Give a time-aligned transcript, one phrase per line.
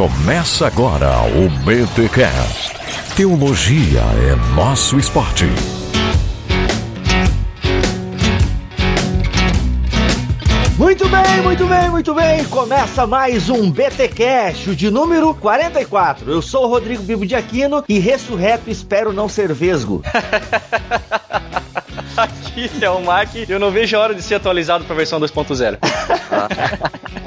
[0.00, 2.74] Começa agora o BTCast.
[3.14, 5.44] Teologia é nosso esporte.
[10.78, 12.44] Muito bem, muito bem, muito bem.
[12.46, 16.30] Começa mais um BTcast, de número 44.
[16.30, 20.02] Eu sou o Rodrigo Bibo de Aquino e ressurreto espero não ser vesgo.
[22.16, 24.96] Aqui é o Mac e eu não vejo a hora de ser atualizado para a
[24.96, 25.76] versão 2.0.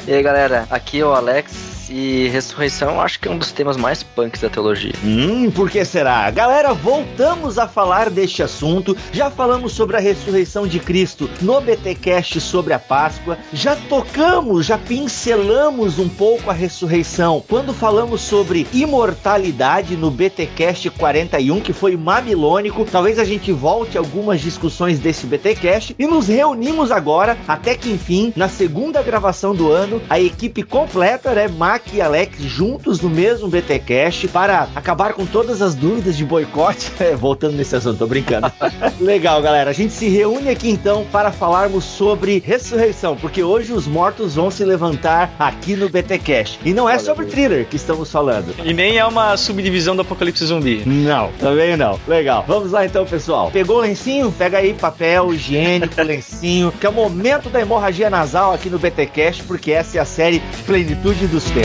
[0.06, 3.78] E aí galera, aqui é o Alex e ressurreição acho que é um dos temas
[3.78, 4.94] mais punks da teologia.
[5.04, 6.30] Hum, por que será?
[6.32, 8.96] Galera, voltamos a falar deste assunto.
[9.12, 13.38] Já falamos sobre a ressurreição de Cristo no BTcast sobre a Páscoa.
[13.52, 21.62] Já tocamos, já pincelamos um pouco a ressurreição quando falamos sobre imortalidade no BTcast 41,
[21.62, 22.86] que foi mamilônico.
[22.86, 28.34] Talvez a gente volte algumas discussões desse BTcast e nos reunimos agora, até que enfim,
[28.36, 31.48] na segunda gravação do ano, a equipe completa, né?
[31.74, 36.92] Mac e Alex juntos no mesmo BTcast para acabar com todas as dúvidas de boicote.
[37.04, 38.50] É, voltando nesse assunto, tô brincando.
[39.02, 39.72] Legal, galera.
[39.72, 44.50] A gente se reúne aqui então para falarmos sobre ressurreição, porque hoje os mortos vão
[44.50, 46.60] se levantar aqui no BTcast.
[46.64, 48.56] E não é sobre thriller que estamos falando.
[48.64, 50.84] E nem é uma subdivisão do Apocalipse Zumbi.
[50.86, 52.00] Não, também não.
[52.08, 52.46] Legal.
[52.48, 53.50] Vamos lá então, pessoal.
[53.52, 54.32] Pegou o lencinho?
[54.32, 59.44] Pega aí papel higiênico, lencinho, que é o momento da hemorragia nasal aqui no BTcast,
[59.44, 61.63] porque essa é a série Plenitude dos Tempos.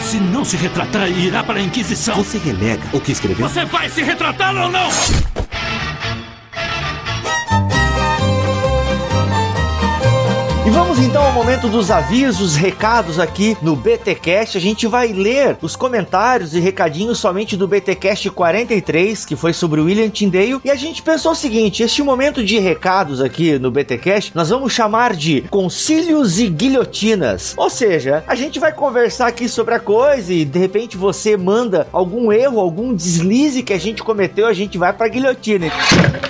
[0.00, 2.16] Se não se retratar, irá para a Inquisição.
[2.16, 3.48] Você relega o que escreveu?
[3.48, 4.88] Você vai se retratar ou não?
[10.76, 14.58] Vamos então ao momento dos avisos, recados aqui no BTcast.
[14.58, 19.80] A gente vai ler os comentários e recadinhos somente do BTcast 43, que foi sobre
[19.80, 23.70] o William Tyndale, e a gente pensou o seguinte: este momento de recados aqui no
[23.70, 27.54] BTcast, nós vamos chamar de concílios e guilhotinas.
[27.56, 31.88] Ou seja, a gente vai conversar aqui sobre a coisa e de repente você manda
[31.90, 35.72] algum erro, algum deslize que a gente cometeu, a gente vai pra guilhotina.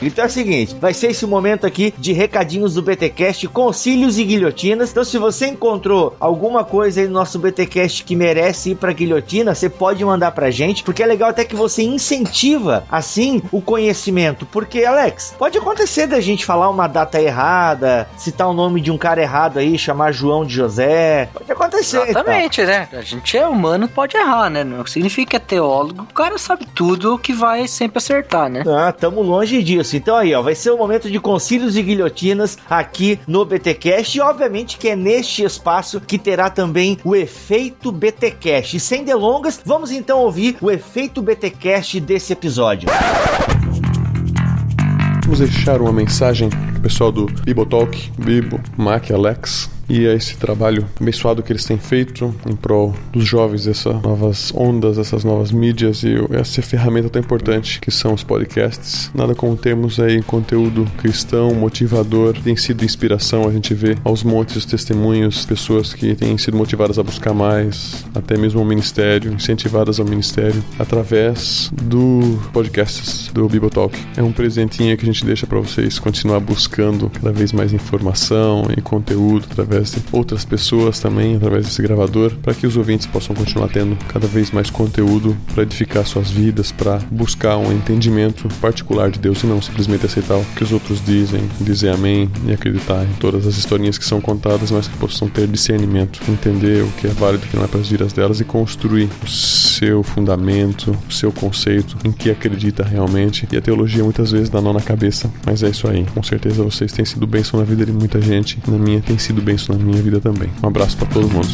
[0.00, 4.22] Então é o seguinte, vai ser esse momento aqui de recadinhos do BTcast, concílios e
[4.22, 4.35] guilhotinas.
[4.36, 9.54] Então, se você encontrou alguma coisa aí no nosso BTcast que merece ir pra guilhotina,
[9.54, 14.46] você pode mandar pra gente, porque é legal até que você incentiva assim o conhecimento.
[14.46, 18.98] Porque, Alex, pode acontecer da gente falar uma data errada, citar o nome de um
[18.98, 21.28] cara errado aí, chamar João de José.
[21.32, 22.08] Pode acontecer.
[22.08, 22.88] Exatamente, né?
[22.92, 24.64] A gente é humano, pode errar, né?
[24.64, 28.62] Não significa que é teólogo, o cara sabe tudo que vai sempre acertar, né?
[28.66, 29.96] Ah, tamo longe disso.
[29.96, 34.20] Então aí, ó, vai ser o momento de concílios e guilhotinas aqui no BTcast e
[34.26, 38.76] obviamente que é neste espaço que terá também o efeito BTcast.
[38.76, 42.88] E sem delongas, vamos então ouvir o efeito BTcast desse episódio.
[45.24, 46.50] Vamos deixar uma mensagem
[46.82, 52.34] pessoal do Bibotalk, Bibo, Mac, Alex, e a esse trabalho abençoado que eles têm feito
[52.46, 57.80] em prol dos jovens, essas novas ondas, essas novas mídias e essa ferramenta tão importante
[57.80, 59.10] que são os podcasts.
[59.14, 64.56] Nada como termos aí conteúdo cristão, motivador, tem sido inspiração, a gente vê aos montes
[64.56, 70.00] os testemunhos, pessoas que têm sido motivadas a buscar mais, até mesmo o ministério, incentivadas
[70.00, 73.96] ao ministério, através do podcasts do Bibotalk.
[74.16, 78.66] É um presentinho que a gente deixa para vocês continuar buscando cada vez mais informação
[78.76, 83.34] e conteúdo através de outras pessoas também, através desse gravador, para que os ouvintes possam
[83.34, 89.10] continuar tendo cada vez mais conteúdo para edificar suas vidas, para buscar um entendimento particular
[89.10, 93.04] de Deus e não simplesmente aceitar o que os outros dizem, dizer amém e acreditar
[93.04, 97.06] em todas as historinhas que são contadas, mas que possam ter discernimento, entender o que
[97.06, 100.02] é válido e o que não é para as vidas delas e construir o seu
[100.02, 103.46] fundamento, o seu conceito, em que acredita realmente.
[103.52, 106.06] E a teologia muitas vezes dá nó na cabeça, mas é isso aí.
[106.14, 109.42] Com certeza vocês têm sido bênção na vida de muita gente, na minha tem sido
[109.42, 110.50] bênção na minha vida também.
[110.62, 111.48] Um abraço para todo mundo.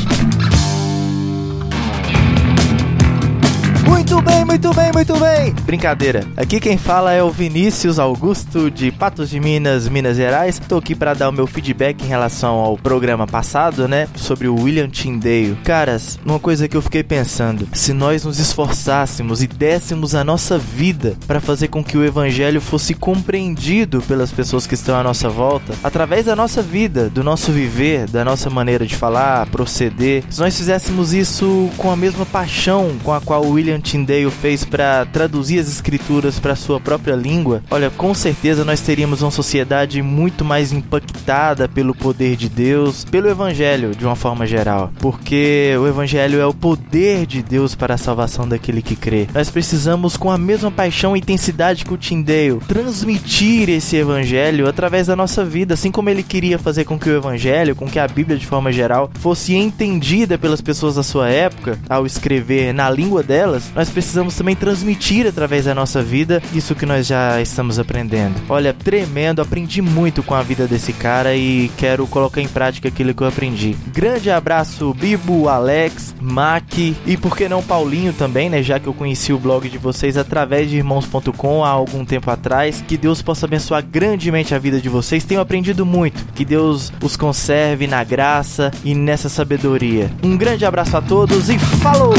[4.13, 5.55] Muito bem, muito bem, muito bem.
[5.65, 6.27] Brincadeira.
[6.37, 10.59] Aqui quem fala é o Vinícius Augusto de Patos de Minas, Minas Gerais.
[10.59, 14.55] Tô aqui para dar o meu feedback em relação ao programa passado, né, sobre o
[14.55, 15.57] William Tyndale.
[15.65, 20.59] Caras, uma coisa que eu fiquei pensando, se nós nos esforçássemos e dessemos a nossa
[20.59, 25.31] vida para fazer com que o evangelho fosse compreendido pelas pessoas que estão à nossa
[25.31, 30.39] volta, através da nossa vida, do nosso viver, da nossa maneira de falar, proceder, se
[30.39, 34.65] nós fizéssemos isso com a mesma paixão com a qual o William Tyndale Tyndale fez
[34.65, 40.03] para traduzir as escrituras para sua própria língua, olha, com certeza nós teríamos uma sociedade
[40.03, 45.87] muito mais impactada pelo poder de Deus, pelo evangelho de uma forma geral, porque o
[45.87, 49.29] evangelho é o poder de Deus para a salvação daquele que crê.
[49.33, 55.07] Nós precisamos com a mesma paixão e intensidade que o Tyndale transmitir esse evangelho através
[55.07, 58.09] da nossa vida, assim como ele queria fazer com que o evangelho, com que a
[58.09, 63.23] Bíblia de forma geral fosse entendida pelas pessoas da sua época ao escrever na língua
[63.23, 68.35] delas, nós precisamos também transmitir através da nossa vida isso que nós já estamos aprendendo.
[68.49, 73.15] Olha, tremendo, aprendi muito com a vida desse cara e quero colocar em prática aquilo
[73.15, 73.77] que eu aprendi.
[73.93, 78.63] Grande abraço, Bibo, Alex, Mac e por que não Paulinho também, né?
[78.63, 82.83] Já que eu conheci o blog de vocês através de irmãos.com há algum tempo atrás.
[82.87, 85.25] Que Deus possa abençoar grandemente a vida de vocês.
[85.25, 86.25] Tenho aprendido muito.
[86.35, 90.11] Que Deus os conserve na graça e nessa sabedoria.
[90.23, 92.15] Um grande abraço a todos e falou!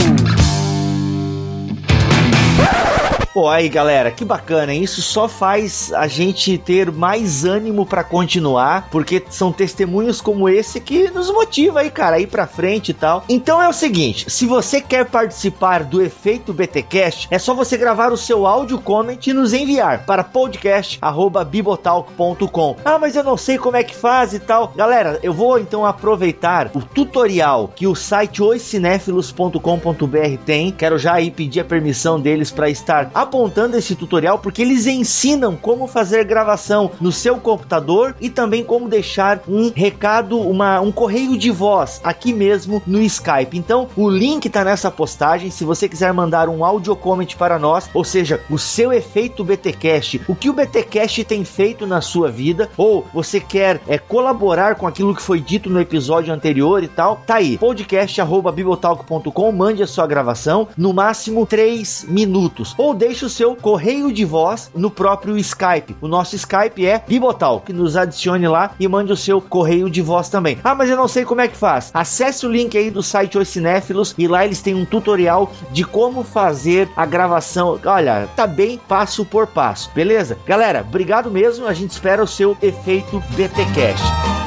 [2.55, 2.93] Ah!
[3.33, 4.83] Pô, aí galera, que bacana, hein?
[4.83, 10.80] Isso só faz a gente ter mais ânimo para continuar, porque são testemunhos como esse
[10.80, 13.24] que nos motiva aí, cara, a ir pra frente e tal.
[13.27, 18.13] Então é o seguinte, se você quer participar do efeito BTcast, é só você gravar
[18.13, 22.75] o seu áudio comment e nos enviar para podcast@bibotalk.com.
[22.85, 24.71] Ah, mas eu não sei como é que faz e tal.
[24.75, 30.71] Galera, eu vou então aproveitar o tutorial que o site oicinéfilos.com.br tem.
[30.71, 35.55] Quero já aí pedir a permissão deles para estar apontando esse tutorial porque eles ensinam
[35.55, 41.37] como fazer gravação no seu computador e também como deixar um recado, uma, um correio
[41.37, 43.57] de voz aqui mesmo no Skype.
[43.57, 45.49] Então, o link tá nessa postagem.
[45.49, 50.21] Se você quiser mandar um audio comment para nós, ou seja, o seu efeito BTcast,
[50.27, 54.87] o que o BTcast tem feito na sua vida, ou você quer é, colaborar com
[54.87, 57.57] aquilo que foi dito no episódio anterior e tal, tá aí.
[57.57, 64.12] podcast@bibotalk.com, mande a sua gravação, no máximo 3 minutos, ou deixe deixe o seu correio
[64.12, 65.95] de voz no próprio Skype.
[66.01, 70.01] O nosso Skype é Bibotal, que nos adicione lá e mande o seu correio de
[70.01, 70.57] voz também.
[70.63, 71.92] Ah, mas eu não sei como é que faz.
[71.94, 75.83] Acesse o link aí do site Os Cinéfilos e lá eles têm um tutorial de
[75.83, 77.80] como fazer a gravação.
[77.86, 80.36] Olha, tá bem passo por passo, beleza?
[80.44, 81.68] Galera, obrigado mesmo.
[81.68, 84.43] A gente espera o seu efeito BTcast.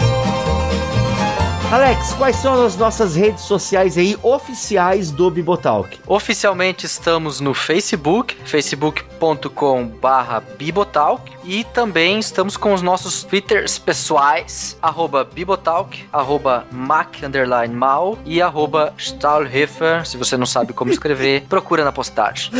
[1.72, 5.98] Alex, quais são as nossas redes sociais aí oficiais do Bibotalk?
[6.06, 14.76] Oficialmente estamos no Facebook, facebook.com barra Bibotalk e também estamos com os nossos twitters pessoais,
[14.82, 21.44] arroba Bibotalk, arroba Mac underline Mal e arroba Stahlhofer, se você não sabe como escrever,
[21.48, 22.50] procura na postagem.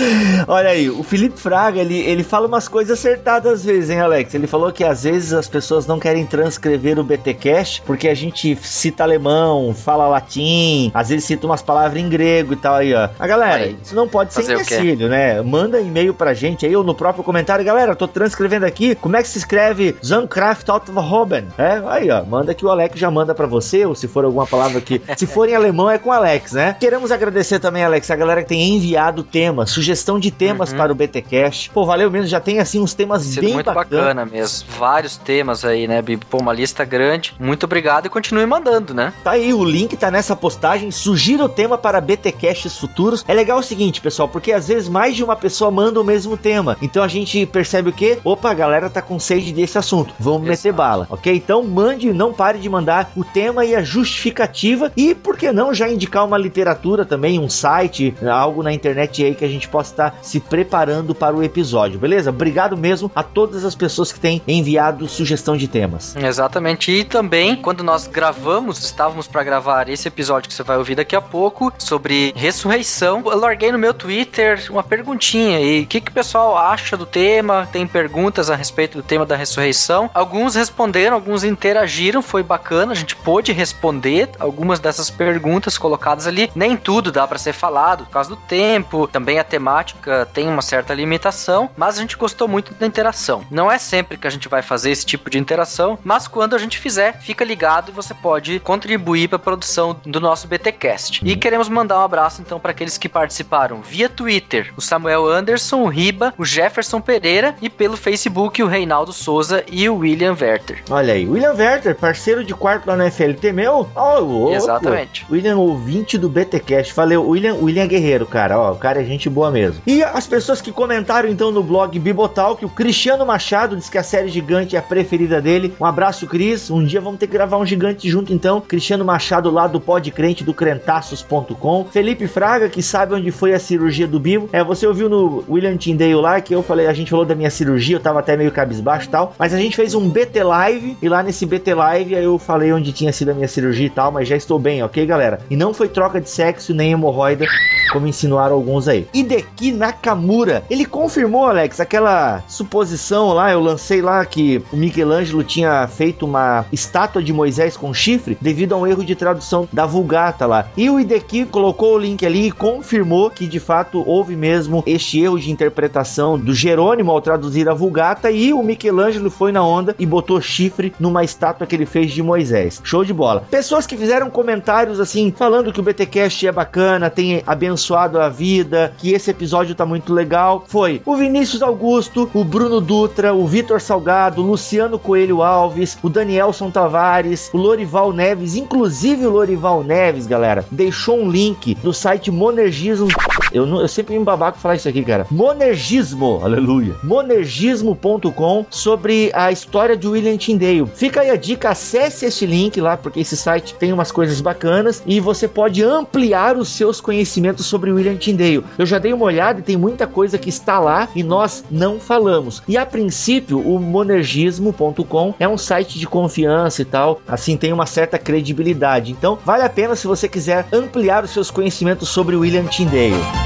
[0.47, 4.35] Olha aí, o Felipe Fraga, ele, ele fala umas coisas acertadas às vezes, hein, Alex?
[4.35, 8.57] Ele falou que às vezes as pessoas não querem transcrever o BTcast porque a gente
[8.63, 13.09] cita alemão, fala latim, às vezes cita umas palavras em grego e tal aí, ó.
[13.19, 15.43] A galera, aí, isso não pode ser empecilho, né?
[15.43, 19.23] Manda e-mail pra gente aí ou no próprio comentário, galera, tô transcrevendo aqui, como é
[19.23, 21.47] que se escreve Zankraft Autoverhoben?
[21.59, 24.47] É, aí, ó, manda que o Alex já manda para você, ou se for alguma
[24.47, 26.77] palavra que, se for em alemão é com Alex, né?
[26.79, 30.77] Queremos agradecer também, Alex, a galera que tem enviado temas, sugestão de temas uhum.
[30.77, 31.71] para o BTcast.
[31.71, 34.03] Pô, valeu mesmo, já tem assim uns temas bem muito bacana.
[34.03, 34.69] bacana mesmo.
[34.79, 36.25] Vários temas aí, né, Bibi?
[36.27, 37.35] Pô, uma lista grande.
[37.39, 39.13] Muito obrigado e continue mandando, né?
[39.25, 40.91] Tá aí, o link tá nessa postagem.
[40.91, 43.25] Sugira o tema para BTcasts futuros.
[43.27, 46.37] É legal o seguinte, pessoal, porque às vezes mais de uma pessoa manda o mesmo
[46.37, 46.77] tema.
[46.83, 48.19] Então a gente percebe o quê?
[48.25, 50.15] Opa, a galera tá com sede desse assunto.
[50.19, 50.69] Vamos Exato.
[50.69, 51.35] meter bala, ok?
[51.35, 54.93] Então mande, não pare de mandar o tema e a justificativa.
[54.97, 59.35] E por que não já indicar uma literatura também, um site, algo na internet aí
[59.35, 62.31] que a gente possa estar se preparando para o episódio, beleza?
[62.31, 66.17] Obrigado mesmo a todas as pessoas que têm enviado sugestão de temas.
[66.17, 66.91] Exatamente.
[66.91, 71.15] E também, quando nós gravamos, estávamos para gravar esse episódio que você vai ouvir daqui
[71.15, 73.23] a pouco sobre ressurreição.
[73.25, 75.83] Eu larguei no meu Twitter uma perguntinha aí.
[75.83, 77.69] O que, que o pessoal acha do tema?
[77.71, 80.11] Tem perguntas a respeito do tema da ressurreição?
[80.13, 86.51] Alguns responderam, alguns interagiram, foi bacana, a gente pôde responder algumas dessas perguntas colocadas ali.
[86.55, 90.63] Nem tudo dá para ser falado por causa do tempo, também a temática tem uma
[90.63, 93.45] certa limitação, mas a gente gostou muito da interação.
[93.51, 96.59] Não é sempre que a gente vai fazer esse tipo de interação, mas quando a
[96.59, 101.21] gente fizer, fica ligado e você pode contribuir para a produção do nosso BTcast.
[101.25, 105.83] E queremos mandar um abraço então para aqueles que participaram via Twitter, o Samuel Anderson,
[105.83, 110.83] o Riba, o Jefferson Pereira e pelo Facebook o Reinaldo Souza e o William Werther.
[110.91, 113.89] Olha aí, William Werther, parceiro de quarto lá no FLT meu.
[113.95, 115.27] Oh, Exatamente.
[115.31, 116.95] William, ouvinte do BTcast.
[116.95, 118.59] Valeu, William, William Guerreiro, cara.
[118.59, 119.83] Ó, o cara é gente boa mesmo.
[119.87, 123.99] E as pessoas que comentaram então no blog Bibotal que o Cristiano Machado diz que
[123.99, 125.75] a série gigante é a preferida dele.
[125.81, 126.71] Um abraço, Cris.
[126.71, 128.61] Um dia vamos ter que gravar um gigante junto então.
[128.61, 133.59] Cristiano Machado lá do Pod Crente do Crentaços.com, Felipe Fraga, que sabe onde foi a
[133.59, 134.49] cirurgia do Bibo.
[134.53, 137.51] É, você ouviu no William Tyndale lá que eu falei, a gente falou da minha
[137.51, 140.97] cirurgia, eu tava até meio cabisbaixo e tal, mas a gente fez um BT Live
[141.01, 144.11] e lá nesse BT Live eu falei onde tinha sido a minha cirurgia e tal,
[144.11, 145.39] mas já estou bem, ok, galera?
[145.49, 147.47] E não foi troca de sexo nem hemorroida,
[147.93, 149.07] como insinuaram alguns aí.
[149.15, 155.87] Hideki Nakamura, ele confirmou, Alex, aquela suposição lá, eu lancei lá que o Michelangelo tinha
[155.87, 160.47] feito uma estátua de Moisés com chifre devido a um erro de tradução da Vulgata
[160.47, 160.67] lá.
[160.77, 165.21] E o Hideki colocou o link ali e confirmou que de fato houve mesmo este
[165.21, 169.95] erro de interpretação do Jerônimo ao traduzir a Vulgata e o Michelangelo foi na onda
[169.99, 172.81] e botou chifre numa estátua que ele fez de Moisés.
[172.83, 173.45] Show de bola.
[173.51, 178.93] Pessoas que fizeram comentários assim, falando que o BTcast é bacana, tem abençoado a vida,
[178.99, 183.81] que esse episódio tá muito legal, foi o Vinícius Augusto, o Bruno Dutra, o Vitor
[183.81, 190.27] Salgado, o Luciano Coelho Alves, o Danielson Tavares, o Lorival Neves, inclusive o Lorival Neves,
[190.27, 193.09] galera, deixou um link do site Monergismo.
[193.57, 195.27] Eu, não, eu sempre me babaco falar isso aqui, cara.
[195.31, 196.95] Monergismo, aleluia.
[197.03, 200.87] Monergismo.com sobre a história de William Tyndale.
[200.95, 205.03] Fica aí a dica, acesse esse link lá, porque esse site tem umas coisas bacanas
[205.07, 208.63] e você pode ampliar os seus conhecimentos sobre William Tyndale.
[208.77, 211.99] Eu já dei uma olhada e tem muita coisa que está lá e nós não
[211.99, 212.63] falamos.
[212.69, 217.87] E a princípio, o monergismo.com é um site de confiança e tal, assim tem uma
[217.87, 219.13] certa credibilidade.
[219.13, 223.46] Então, vale a pena se você quiser ampliar os seus conhecimentos sobre William Tyndale.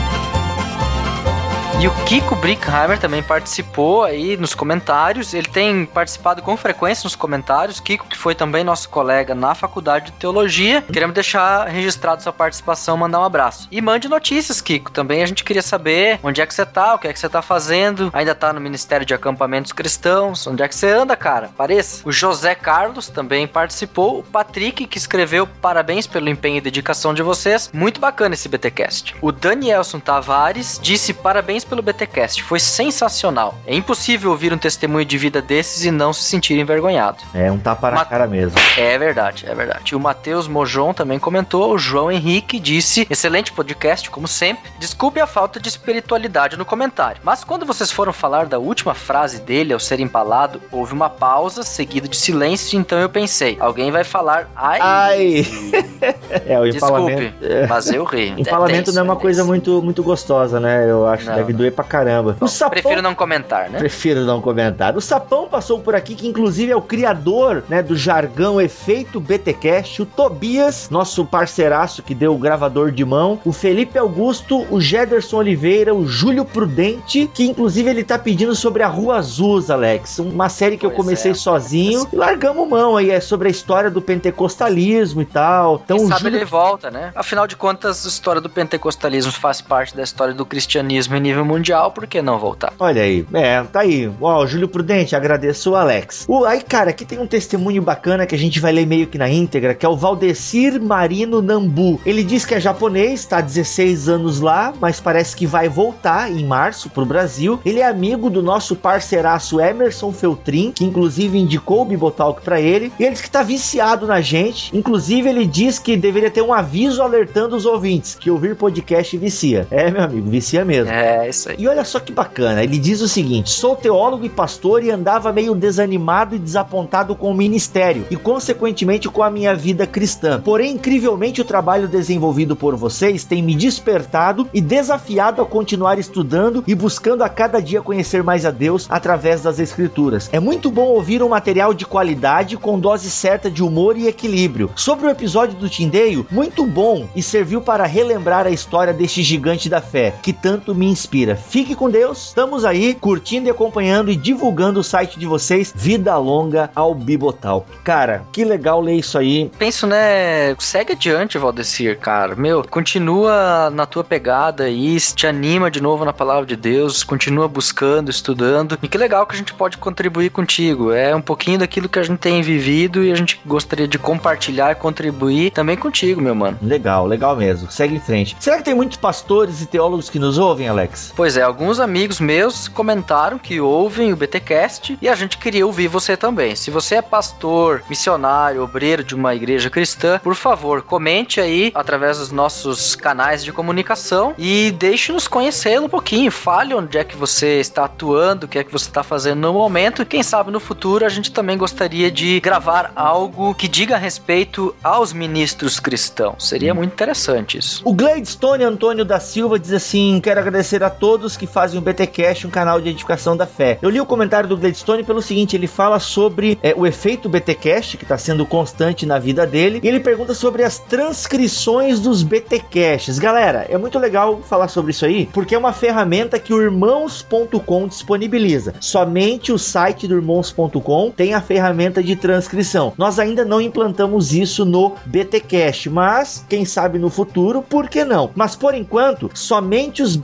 [1.80, 5.32] E o Kiko Brickheimer também participou aí nos comentários.
[5.32, 7.80] Ele tem participado com frequência nos comentários.
[7.80, 10.82] Kiko, que foi também nosso colega na faculdade de teologia.
[10.82, 13.66] Queremos deixar registrado sua participação, mandar um abraço.
[13.70, 14.90] E mande notícias, Kiko.
[14.90, 17.30] Também a gente queria saber onde é que você tá, o que é que você
[17.30, 18.10] tá fazendo.
[18.12, 20.46] Ainda tá no Ministério de Acampamentos Cristãos.
[20.46, 21.49] Onde é que você anda, cara?
[21.56, 22.06] Pareça.
[22.06, 24.18] O José Carlos também participou.
[24.18, 27.70] O Patrick, que escreveu parabéns pelo empenho e dedicação de vocês.
[27.72, 29.16] Muito bacana esse BTcast.
[29.22, 32.42] O Danielson Tavares disse parabéns pelo BTcast.
[32.42, 33.54] Foi sensacional.
[33.66, 37.18] É impossível ouvir um testemunho de vida desses e não se sentir envergonhado.
[37.32, 38.58] É um tapa na Ma- cara mesmo.
[38.76, 39.92] É verdade, é verdade.
[39.92, 41.72] E o Matheus Mojon também comentou.
[41.72, 44.70] O João Henrique disse: excelente podcast, como sempre.
[44.78, 47.20] Desculpe a falta de espiritualidade no comentário.
[47.24, 51.62] Mas quando vocês foram falar da última frase dele ao ser empalado, houve uma pausa
[51.62, 52.78] seguida de silêncio.
[52.78, 54.48] Então eu pensei: alguém vai falar.
[54.56, 54.78] Ai.
[54.80, 55.46] Ai!
[56.46, 57.44] é, o Desculpe, empalamento.
[57.46, 57.66] é.
[57.66, 58.34] mas eu ri.
[58.40, 59.22] Empalamento tenso, não é uma tenso.
[59.22, 60.90] coisa muito, muito gostosa, né?
[60.90, 62.36] Eu acho que Não, deve doer pra caramba.
[62.40, 62.70] O sapão...
[62.70, 63.78] Prefiro não comentar, né?
[63.78, 64.96] Prefiro não comentar.
[64.96, 70.02] O Sapão passou por aqui, que inclusive é o criador né, do jargão Efeito BTcast,
[70.02, 75.38] o Tobias, nosso parceiraço que deu o gravador de mão, o Felipe Augusto, o Jederson
[75.38, 80.48] Oliveira, o Júlio Prudente, que inclusive ele tá pedindo sobre a Rua Azul, Alex, uma
[80.48, 81.34] série que eu Pois comecei é.
[81.34, 85.80] sozinho e largamos mão aí, é sobre a história do pentecostalismo e tal.
[85.84, 87.10] Então Quem o sabe Júlio ele volta, né?
[87.14, 91.44] Afinal de contas, a história do pentecostalismo faz parte da história do cristianismo em nível
[91.50, 92.73] mundial, por que não voltar?
[92.78, 94.11] Olha aí, é, tá aí.
[94.21, 96.25] Ó, Júlio Prudente, agradeço o Alex.
[96.28, 99.19] O, aí, cara, aqui tem um testemunho bacana que a gente vai ler meio que
[99.19, 102.00] na íntegra, que é o Valdecir Marino Nambu.
[102.07, 106.30] Ele diz que é japonês, tá há 16 anos lá, mas parece que vai voltar
[106.30, 107.59] em março pro Brasil.
[107.64, 112.92] Ele é amigo do nosso parceiraço Emerson Feltrin, que inclusive indicou o Bibotalk pra ele.
[112.99, 114.76] E ele diz que tá viciado na gente.
[114.76, 119.66] Inclusive, ele diz que deveria ter um aviso alertando os ouvintes que ouvir podcast vicia.
[119.71, 120.92] É, meu amigo, vicia mesmo.
[120.92, 121.56] É, isso aí.
[121.58, 125.32] E olha só que bacana, ele diz o seguinte: sou teólogo e pastor e andava
[125.32, 130.40] meio desanimado e desapontado com o ministério e, consequentemente, com a minha vida cristã.
[130.40, 136.62] Porém, incrivelmente, o trabalho desenvolvido por vocês tem me despertado e desafiado a continuar estudando
[136.66, 140.28] e buscando a cada dia conhecer mais a Deus através das Escrituras.
[140.32, 144.70] É muito bom ouvir um material de qualidade com dose certa de humor e equilíbrio.
[144.75, 149.68] Sobre o episódio do Tindeio, muito bom e serviu para relembrar a história deste gigante
[149.68, 151.19] da fé, que tanto me inspira.
[151.36, 156.16] Fique com Deus, estamos aí curtindo e acompanhando e divulgando o site de vocês, Vida
[156.16, 157.66] Longa ao Bibotal.
[157.84, 159.50] Cara, que legal ler isso aí.
[159.58, 160.54] Penso, né?
[160.58, 162.34] Segue adiante, Valdecir, cara.
[162.34, 167.48] Meu, continua na tua pegada aí, te anima de novo na palavra de Deus, continua
[167.48, 168.78] buscando, estudando.
[168.82, 170.92] E que legal que a gente pode contribuir contigo.
[170.92, 174.72] É um pouquinho daquilo que a gente tem vivido e a gente gostaria de compartilhar
[174.72, 176.58] e contribuir também contigo, meu mano.
[176.62, 177.70] Legal, legal mesmo.
[177.70, 178.36] Segue em frente.
[178.38, 181.09] Será que tem muitos pastores e teólogos que nos ouvem, Alex?
[181.14, 185.88] Pois é, alguns amigos meus comentaram que ouvem o BTcast e a gente queria ouvir
[185.88, 186.54] você também.
[186.56, 192.18] Se você é pastor, missionário, obreiro de uma igreja cristã, por favor, comente aí através
[192.18, 196.30] dos nossos canais de comunicação e deixe-nos conhecê-lo um pouquinho.
[196.30, 199.52] Fale onde é que você está atuando, o que é que você está fazendo no
[199.52, 200.06] momento.
[200.06, 204.74] Quem sabe no futuro a gente também gostaria de gravar algo que diga a respeito
[204.82, 206.48] aos ministros cristãos.
[206.48, 207.82] Seria muito interessante isso.
[207.84, 212.47] O Gladstone Antônio da Silva diz assim: Quero agradecer a todos que fazem o BTcast,
[212.47, 213.78] um canal de edificação da fé.
[213.80, 217.97] Eu li o comentário do Gladstone pelo seguinte: ele fala sobre é, o efeito BTcast,
[217.97, 223.19] que está sendo constante na vida dele, e ele pergunta sobre as transcrições dos BTcasts.
[223.19, 227.88] Galera, é muito legal falar sobre isso aí, porque é uma ferramenta que o irmãos.com
[227.88, 228.75] disponibiliza.
[228.80, 232.92] Somente o site do irmãos.com tem a ferramenta de transcrição.
[232.99, 238.30] Nós ainda não implantamos isso no BTcast, mas quem sabe no futuro, por que não?
[238.35, 240.16] Mas por enquanto, somente os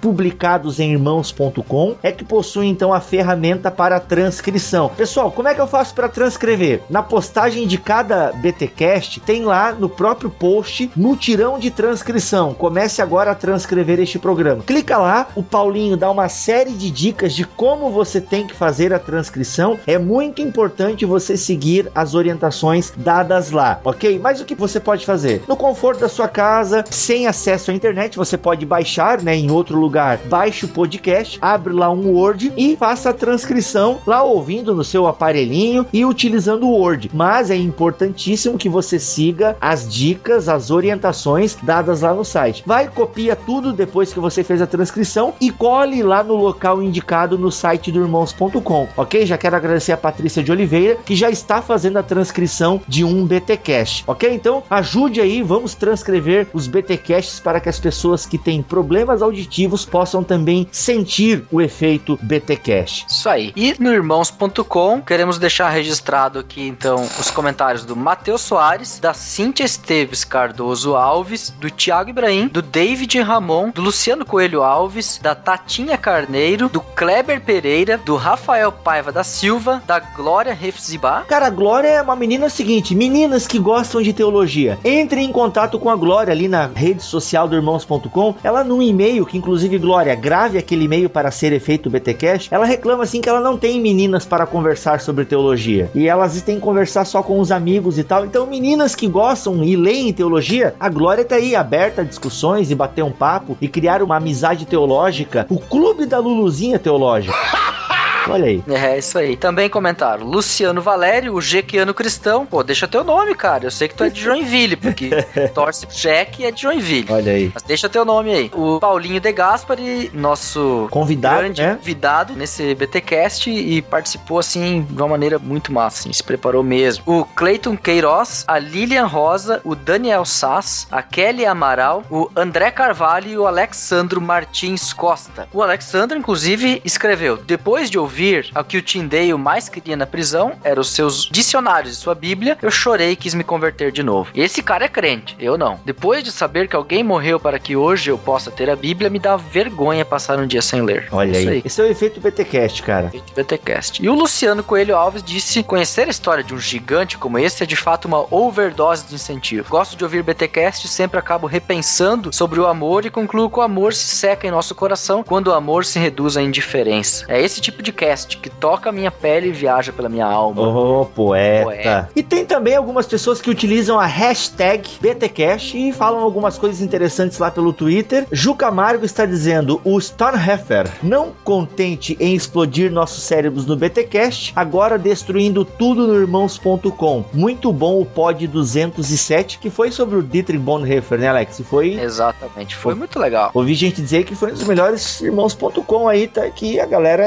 [0.00, 4.90] Publicados em irmãos.com é que possuem então a ferramenta para transcrição.
[4.96, 6.80] Pessoal, como é que eu faço para transcrever?
[6.88, 12.54] Na postagem de cada BTcast tem lá no próprio post mutirão de transcrição.
[12.54, 14.62] Comece agora a transcrever este programa.
[14.62, 18.92] Clica lá, o Paulinho dá uma série de dicas de como você tem que fazer
[18.92, 19.78] a transcrição.
[19.86, 24.18] É muito importante você seguir as orientações dadas lá, ok?
[24.18, 25.42] Mas o que você pode fazer?
[25.46, 29.78] No conforto da sua casa, sem acesso à internet, você pode baixar, né, em outro
[29.78, 30.18] lugar.
[30.26, 35.06] Baixe o podcast, abre lá um Word e faça a transcrição lá ouvindo no seu
[35.06, 37.10] aparelhinho e utilizando o Word.
[37.12, 42.62] Mas é importantíssimo que você siga as dicas, as orientações dadas lá no site.
[42.64, 47.36] Vai, copia tudo depois que você fez a transcrição e cole lá no local indicado
[47.36, 49.26] no site do irmãos.com, ok?
[49.26, 53.26] Já quero agradecer a Patrícia de Oliveira que já está fazendo a transcrição de um
[53.26, 54.32] BTcast, ok?
[54.32, 59.47] Então ajude aí, vamos transcrever os BTcasts para que as pessoas que têm problemas auditivos
[59.90, 63.06] possam também sentir o efeito BTcast.
[63.08, 63.52] Isso aí.
[63.56, 69.64] E no irmãos.com, queremos deixar registrado aqui então os comentários do Matheus Soares, da Cíntia
[69.64, 75.96] Esteves Cardoso Alves, do Thiago Ibrahim, do David Ramon, do Luciano Coelho Alves, da Tatinha
[75.96, 81.24] Carneiro, do Kleber Pereira, do Rafael Paiva da Silva, da Glória Refzibá.
[81.28, 85.78] Cara, a Glória é uma menina seguinte, meninas que gostam de teologia, entrem em contato
[85.78, 88.34] com a Glória ali na rede social do irmãos.com.
[88.42, 93.04] Ela num e-mail que inclusive Glória grave aquele e-mail para ser efeito BTcast, ela reclama
[93.04, 95.90] assim que ela não tem meninas para conversar sobre teologia.
[95.94, 98.24] E elas têm que conversar só com os amigos e tal.
[98.24, 102.74] Então, meninas que gostam e leem teologia, a Glória tá aí aberta a discussões e
[102.74, 107.34] bater um papo e criar uma amizade teológica, o clube da Luluzinha teológica.
[108.32, 108.62] Olha aí.
[108.68, 109.36] É, isso aí.
[109.36, 110.26] Também comentaram.
[110.26, 112.46] Luciano Valério, o Jequiano Cristão.
[112.46, 113.64] Pô, deixa teu nome, cara.
[113.64, 115.10] Eu sei que tu é de Joinville, porque
[115.54, 117.06] torce pro Jeque é de Joinville.
[117.10, 117.50] Olha aí.
[117.52, 118.50] Mas deixa teu nome aí.
[118.54, 121.74] O Paulinho De Gaspari, nosso Convidado, grande né?
[121.76, 127.02] convidado nesse BTcast e participou assim de uma maneira muito massa, assim, se preparou mesmo.
[127.06, 133.30] O Cleiton Queiroz, a Lilian Rosa, o Daniel Sass, a Kelly Amaral, o André Carvalho
[133.30, 135.48] e o Alexandro Martins Costa.
[135.52, 138.17] O Alexandro, inclusive, escreveu: depois de ouvir
[138.54, 142.58] o que o Tyndale mais queria na prisão eram os seus dicionários e sua Bíblia,
[142.60, 144.30] eu chorei e quis me converter de novo.
[144.34, 145.78] Esse cara é crente, eu não.
[145.84, 149.18] Depois de saber que alguém morreu para que hoje eu possa ter a Bíblia, me
[149.18, 151.08] dá vergonha passar um dia sem ler.
[151.12, 151.62] Olha Isso aí.
[151.64, 153.10] Esse é o efeito BTcast, cara.
[153.10, 154.02] Feito BTcast.
[154.02, 157.66] E o Luciano Coelho Alves disse: conhecer a história de um gigante como esse é
[157.66, 159.68] de fato uma overdose de incentivo.
[159.68, 163.62] Gosto de ouvir BTcast e sempre acabo repensando sobre o amor e concluo que o
[163.62, 167.24] amor se seca em nosso coração quando o amor se reduz à indiferença.
[167.28, 170.62] É esse tipo de cast que toca a minha pele e viaja pela minha alma.
[170.62, 171.64] Oh, poeta.
[171.64, 172.10] Poeta.
[172.14, 177.38] E tem também algumas pessoas que utilizam a hashtag BTCast e falam algumas coisas interessantes
[177.40, 178.24] lá pelo Twitter.
[178.30, 184.96] Ju Camargo está dizendo: o Stormheffer, não contente em explodir nossos cérebros no BTCast, agora
[184.96, 187.24] destruindo tudo no irmãos.com.
[187.32, 191.62] Muito bom o pod 207, que foi sobre o Dietrich Bonhoeffer, né, Alex?
[191.68, 191.94] Foi.
[191.94, 193.50] Exatamente, foi muito legal.
[193.52, 196.48] Ouvi gente dizer que foi um dos melhores irmãos.com aí, tá?
[196.50, 197.26] Que a galera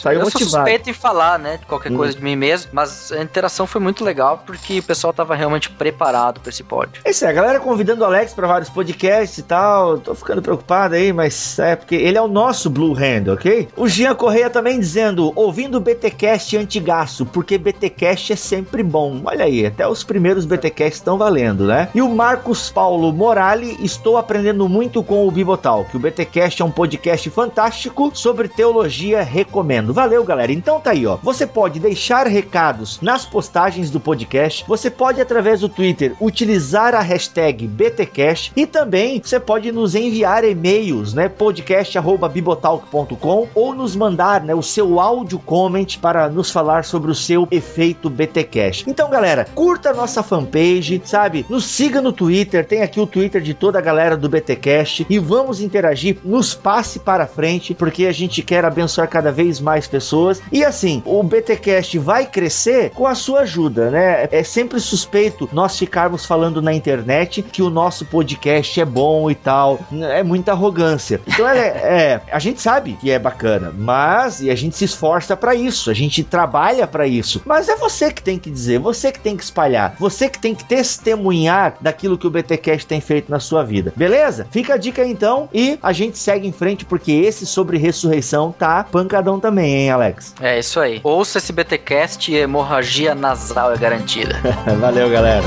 [0.00, 0.64] saiu eu sou motivada.
[0.64, 1.96] suspeito em falar, né, de qualquer Hum.
[1.96, 5.70] coisa de mim mesmo, mas a interação foi muito legal porque o pessoal tava realmente
[5.70, 7.02] preparado pra esse pódio.
[7.04, 9.98] É isso aí, a galera convidando o Alex pra vários podcasts e tal.
[9.98, 13.68] Tô ficando preocupado aí, mas é porque ele é o nosso Blue Hand, ok?
[13.76, 19.20] O Jean Correia também dizendo: ouvindo o BTcast antigaço, porque BTcast é sempre bom.
[19.24, 21.88] Olha aí, até os primeiros BTcasts estão valendo, né?
[21.94, 26.64] E o Marcos Paulo Morali, estou aprendendo muito com o Bibotal, que o BTcast é
[26.64, 29.89] um podcast fantástico sobre teologia, recomendo.
[29.92, 30.52] Valeu, galera.
[30.52, 31.16] Então tá aí, ó.
[31.22, 34.64] Você pode deixar recados nas postagens do podcast.
[34.66, 40.44] Você pode, através do Twitter, utilizar a hashtag BTcast e também você pode nos enviar
[40.44, 41.28] e-mails, né?
[41.28, 47.48] podcast@bibotalk.com ou nos mandar, né, o seu áudio comment para nos falar sobre o seu
[47.50, 48.84] efeito BTcast.
[48.88, 51.44] Então, galera, curta a nossa fanpage, sabe?
[51.48, 55.18] Nos siga no Twitter, tem aqui o Twitter de toda a galera do BTcast e
[55.18, 60.40] vamos interagir, nos passe para frente, porque a gente quer abençoar cada vez mais pessoas.
[60.52, 64.28] E assim, o BTcast vai crescer com a sua ajuda, né?
[64.30, 69.34] É sempre suspeito nós ficarmos falando na internet que o nosso podcast é bom e
[69.34, 69.80] tal.
[69.92, 71.20] É muita arrogância.
[71.26, 75.36] Então é, é a gente sabe que é bacana, mas e a gente se esforça
[75.36, 77.42] para isso, a gente trabalha para isso.
[77.44, 80.54] Mas é você que tem que dizer, você que tem que espalhar, você que tem
[80.54, 83.92] que testemunhar daquilo que o BTcast tem feito na sua vida.
[83.96, 84.46] Beleza?
[84.50, 88.84] Fica a dica então e a gente segue em frente porque esse sobre ressurreição tá
[88.84, 90.34] pancadão também, hein, Alex?
[90.40, 91.00] É isso aí.
[91.02, 94.36] Ouça esse BTcast e hemorragia nasal é garantida.
[94.80, 95.44] Valeu, galera.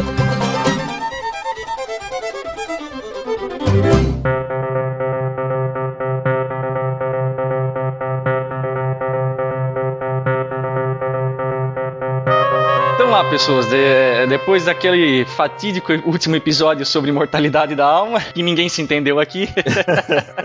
[12.96, 18.70] Então lá, pessoas, de- depois daquele fatídico último episódio sobre imortalidade da alma, que ninguém
[18.70, 19.50] se entendeu aqui.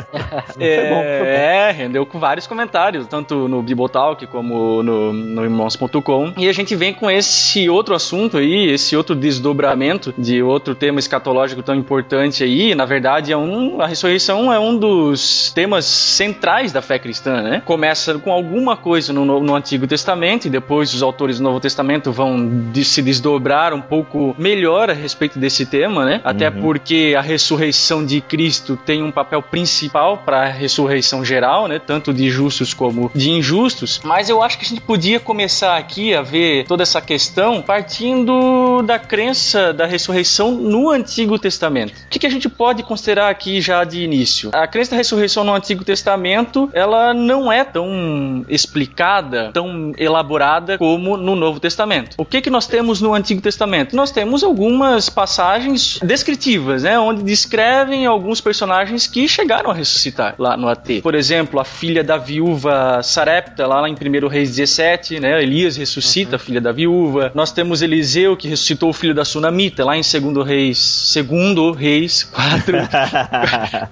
[0.58, 1.24] é, bom, foi bom.
[1.24, 6.32] é, rendeu com vários comentários, tanto no Bibotalk como no, no irmãos.com.
[6.36, 10.98] E a gente vem com esse outro assunto aí, esse outro desdobramento de outro tema
[10.98, 12.74] escatológico tão importante aí.
[12.74, 17.62] Na verdade, é um, a ressurreição é um dos temas centrais da fé cristã, né?
[17.64, 22.12] Começa com alguma coisa no, no- Antigo Testamento e depois os autores do Novo Testamento
[22.12, 26.20] vão de- se desdobrar um pouco melhor a respeito desse tema, né?
[26.24, 31.78] Até porque a ressurreição de Cristo tem um papel principal para a ressurreição geral, né?
[31.78, 34.00] Tanto de justos como de injustos.
[34.04, 38.82] Mas eu acho que a gente podia começar aqui a ver toda essa questão partindo
[38.82, 41.92] da crença da ressurreição no Antigo Testamento.
[42.06, 44.50] O que, que a gente pode considerar aqui já de início?
[44.52, 51.16] A crença da ressurreição no Antigo Testamento, ela não é tão explicada, tão elaborada como
[51.16, 52.14] no Novo Testamento.
[52.16, 53.96] O que que nós temos no Antigo Testamento?
[53.96, 60.56] Nós temos algumas passagens descritivas, né, onde descrevem alguns personagens que chegaram a ressuscitar lá
[60.56, 61.00] no AT.
[61.02, 66.36] Por exemplo, a filha da viúva Sarepta, lá em 1 Reis 17, né, Elias ressuscita
[66.36, 67.30] a filha da viúva.
[67.34, 72.24] Nós temos Eliseu que ressuscitou o filho da Sunamita, lá em 2 Reis, 2 Reis
[72.24, 72.76] 4,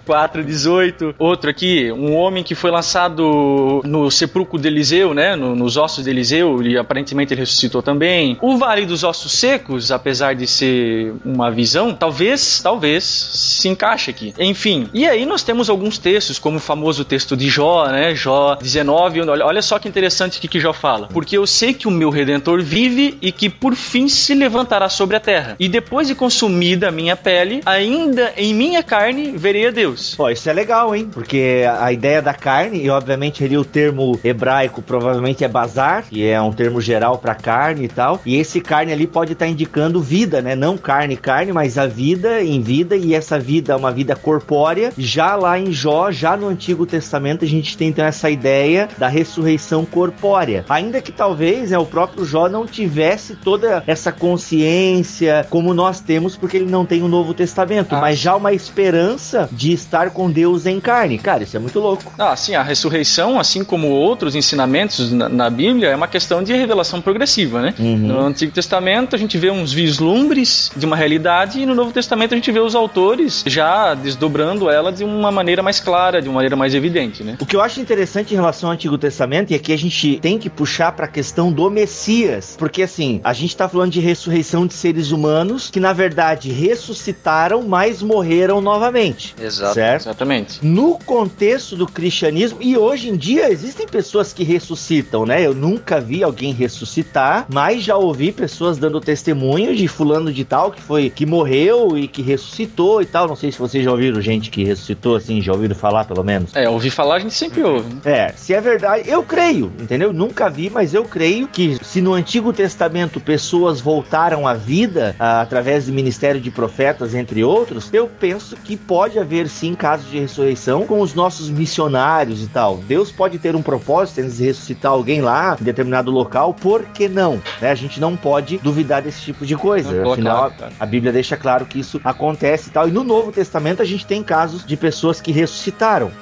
[0.07, 1.15] 4:18.
[1.19, 6.05] Outro aqui, um homem que foi lançado no sepulcro de Eliseu, né, no- nos ossos
[6.05, 8.37] de Eliseu, e aparentemente ele ressuscitou também.
[8.41, 14.35] O Vale dos Ossos Secos, apesar de ser uma visão, talvez, talvez se encaixe aqui.
[14.39, 18.55] Enfim, e aí nós temos alguns textos, como o famoso texto de Jó, né, Jó
[18.55, 21.09] 19, olha, olha só que interessante o que, que Jó fala.
[21.09, 25.17] Porque eu sei que o meu Redentor vive e que por fim se levantará sobre
[25.17, 25.57] a terra.
[25.59, 30.15] E depois de consumida a minha pele, ainda em minha carne verei a Deus.
[30.15, 31.09] Pô, isso é legal, hein?
[31.13, 36.27] Porque a ideia da carne, e obviamente ali o termo hebraico provavelmente é bazar, que
[36.27, 38.21] é um termo geral pra carne e tal.
[38.25, 40.55] E esse carne ali pode estar indicando vida, né?
[40.55, 44.93] Não carne, carne, mas a vida em vida, e essa vida é uma vida corpórea.
[44.97, 49.09] Já lá em Jó, já no Antigo Testamento, a gente tem então essa ideia da
[49.09, 50.65] ressurreição corpórea.
[50.69, 56.37] Ainda que talvez né, o próprio Jó não tivesse toda essa consciência como nós temos,
[56.37, 58.01] porque ele não tem o Novo Testamento, Ah.
[58.01, 61.19] mas já uma esperança de estar com Deus em carne.
[61.19, 62.13] Cara, isso é muito louco.
[62.19, 66.53] Ah, sim, a ressurreição, assim como outros ensinamentos na, na Bíblia, é uma questão de
[66.53, 67.75] revelação progressiva, né?
[67.79, 67.97] Uhum.
[67.99, 72.33] No Antigo Testamento a gente vê uns vislumbres de uma realidade e no Novo Testamento
[72.33, 76.37] a gente vê os autores já desdobrando ela de uma maneira mais clara, de uma
[76.37, 77.37] maneira mais evidente, né?
[77.41, 80.39] O que eu acho interessante em relação ao Antigo Testamento, e aqui a gente tem
[80.39, 84.67] que puxar para a questão do Messias, porque assim, a gente tá falando de ressurreição
[84.67, 89.35] de seres humanos que na verdade ressuscitaram, mas morreram novamente.
[89.41, 89.75] Exato.
[89.75, 90.03] Certo?
[90.03, 90.65] Exatamente.
[90.65, 95.45] No contexto do cristianismo, e hoje em dia existem pessoas que ressuscitam, né?
[95.45, 100.71] Eu nunca vi alguém ressuscitar, mas já ouvi pessoas dando testemunho de fulano de tal
[100.71, 103.27] que foi que morreu e que ressuscitou e tal.
[103.27, 106.55] Não sei se vocês já ouviram gente que ressuscitou assim, já ouviram falar pelo menos.
[106.55, 107.95] É, ouvir falar a gente sempre ouve.
[107.95, 108.01] né?
[108.05, 110.13] É, se é verdade, eu creio, entendeu?
[110.13, 115.41] Nunca vi, mas eu creio que se no Antigo Testamento pessoas voltaram à vida ah,
[115.41, 120.19] através do ministério de profetas, entre outros, eu penso que pode haver sim casos de
[120.19, 122.79] ressurreição com os nossos missionários e tal.
[122.79, 127.41] Deus pode ter um propósito em ressuscitar alguém lá em determinado local, por que não?
[127.61, 127.71] Né?
[127.71, 129.93] A gente não pode duvidar desse tipo de coisa.
[129.93, 130.73] Não, Afinal, claro.
[130.79, 132.89] a Bíblia deixa claro que isso acontece e tal.
[132.89, 135.76] E no Novo Testamento a gente tem casos de pessoas que ressuscitaram.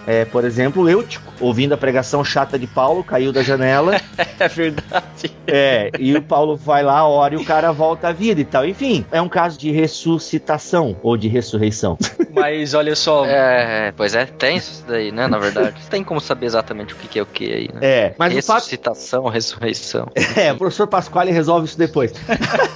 [0.07, 4.01] É, por exemplo, Eutico, ouvindo a pregação chata de Paulo, caiu da janela.
[4.38, 5.31] É verdade.
[5.47, 8.67] É, e o Paulo vai lá, ora e o cara volta à vida e tal.
[8.67, 11.97] Enfim, é um caso de ressuscitação ou de ressurreição.
[12.35, 15.29] Mas olha só, É, pois é, tem isso daí, né?
[15.29, 17.81] Na verdade, tem como saber exatamente o que é o que aí, né?
[17.81, 20.09] É, mas o fato Ressuscitação, ressurreição.
[20.37, 22.12] É, o professor Pasquale resolve isso depois.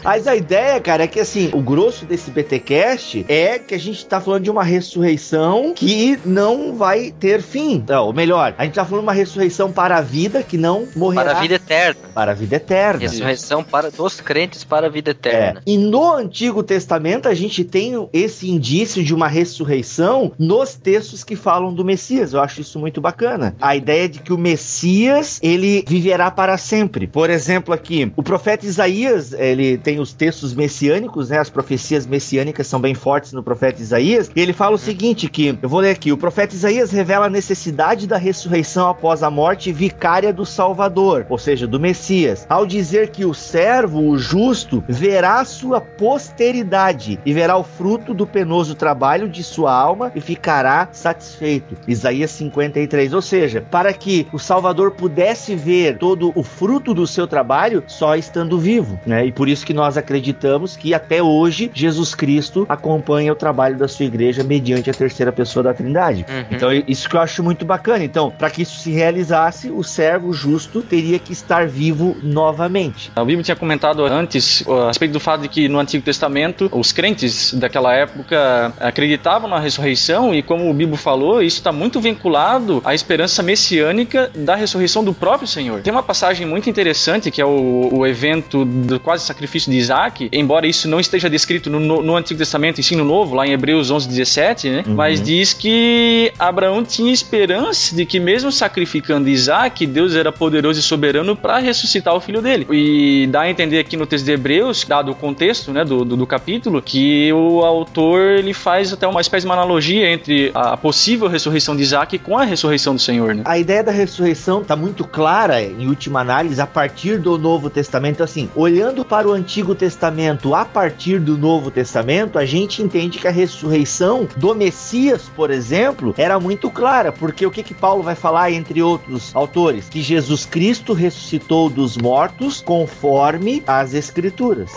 [0.04, 4.06] Mas a ideia, cara, é que assim, o grosso desse BTcast é que a gente
[4.06, 7.84] tá falando de uma ressurreição que não vai ter fim.
[7.88, 10.86] Não, ou melhor, a gente tá falando de uma ressurreição para a vida que não
[10.96, 11.24] morrerá.
[11.30, 12.00] Para a vida eterna.
[12.14, 13.00] Para a vida eterna.
[13.00, 15.12] Ressurreição para dos crentes para a vida É.
[15.12, 15.62] eterna.
[15.66, 21.36] E no Antigo Testamento a gente tem esse indício de uma ressurreição nos textos que
[21.36, 22.32] falam do Messias.
[22.32, 23.54] Eu acho isso muito bacana.
[23.60, 27.06] A ideia de que o Messias ele viverá para sempre.
[27.06, 31.38] Por exemplo, aqui o profeta Isaías ele tem os textos messiânicos, né?
[31.38, 34.30] As profecias messiânicas são bem fortes no profeta Isaías.
[34.34, 36.12] E ele fala o seguinte que eu vou ler aqui.
[36.12, 41.38] O profeta Isaías revela a necessidade da ressurreição após a morte vicária do Salvador, ou
[41.38, 47.56] seja, do Messias, ao dizer que o servo, o justo, verá sua posteridade e verá
[47.56, 51.76] o fruto do penoso trabalho de sua alma e ficará satisfeito.
[51.86, 53.12] Isaías 53.
[53.12, 58.16] Ou seja, para que o Salvador pudesse ver todo o fruto do seu trabalho só
[58.16, 59.24] estando vivo, né?
[59.24, 63.86] E por isso que nós acreditamos que até hoje Jesus Cristo acompanha o trabalho da
[63.86, 66.26] sua igreja mediante a terceira pessoa da Trindade.
[66.28, 66.47] Uhum.
[66.50, 68.04] Então, isso que eu acho muito bacana.
[68.04, 73.10] Então, para que isso se realizasse, o servo justo teria que estar vivo novamente.
[73.14, 76.92] A Bíblia tinha comentado antes a respeito do fato de que no Antigo Testamento os
[76.92, 82.80] crentes daquela época acreditavam na ressurreição e como o Bíblia falou, isso está muito vinculado
[82.84, 85.80] à esperança messiânica da ressurreição do próprio Senhor.
[85.82, 90.28] Tem uma passagem muito interessante que é o, o evento do quase sacrifício de Isaac,
[90.32, 93.46] embora isso não esteja descrito no, no- no Antigo Testamento, e sim no Novo, lá
[93.46, 94.84] em Hebreus 11, 17, né?
[94.86, 94.94] Uhum.
[94.94, 100.82] Mas diz que Abraão tinha esperança de que mesmo sacrificando Isaac, Deus era poderoso e
[100.82, 102.66] soberano para ressuscitar o filho dele.
[102.70, 106.16] E dá a entender aqui no texto de Hebreus, dado o contexto né, do, do,
[106.16, 110.76] do capítulo, que o autor ele faz até uma espécie de uma analogia entre a
[110.76, 113.34] possível ressurreição de Isaac com a ressurreição do Senhor.
[113.34, 113.42] Né?
[113.44, 118.22] A ideia da ressurreição está muito clara, em última análise, a partir do Novo Testamento.
[118.22, 123.26] Assim, olhando para o Antigo Testamento a partir do Novo Testamento, a gente entende que
[123.26, 128.16] a ressurreição do Messias, por exemplo, era muito clara, porque o que, que Paulo vai
[128.16, 129.88] falar, entre outros autores?
[129.88, 134.72] Que Jesus Cristo ressuscitou dos mortos conforme as Escrituras.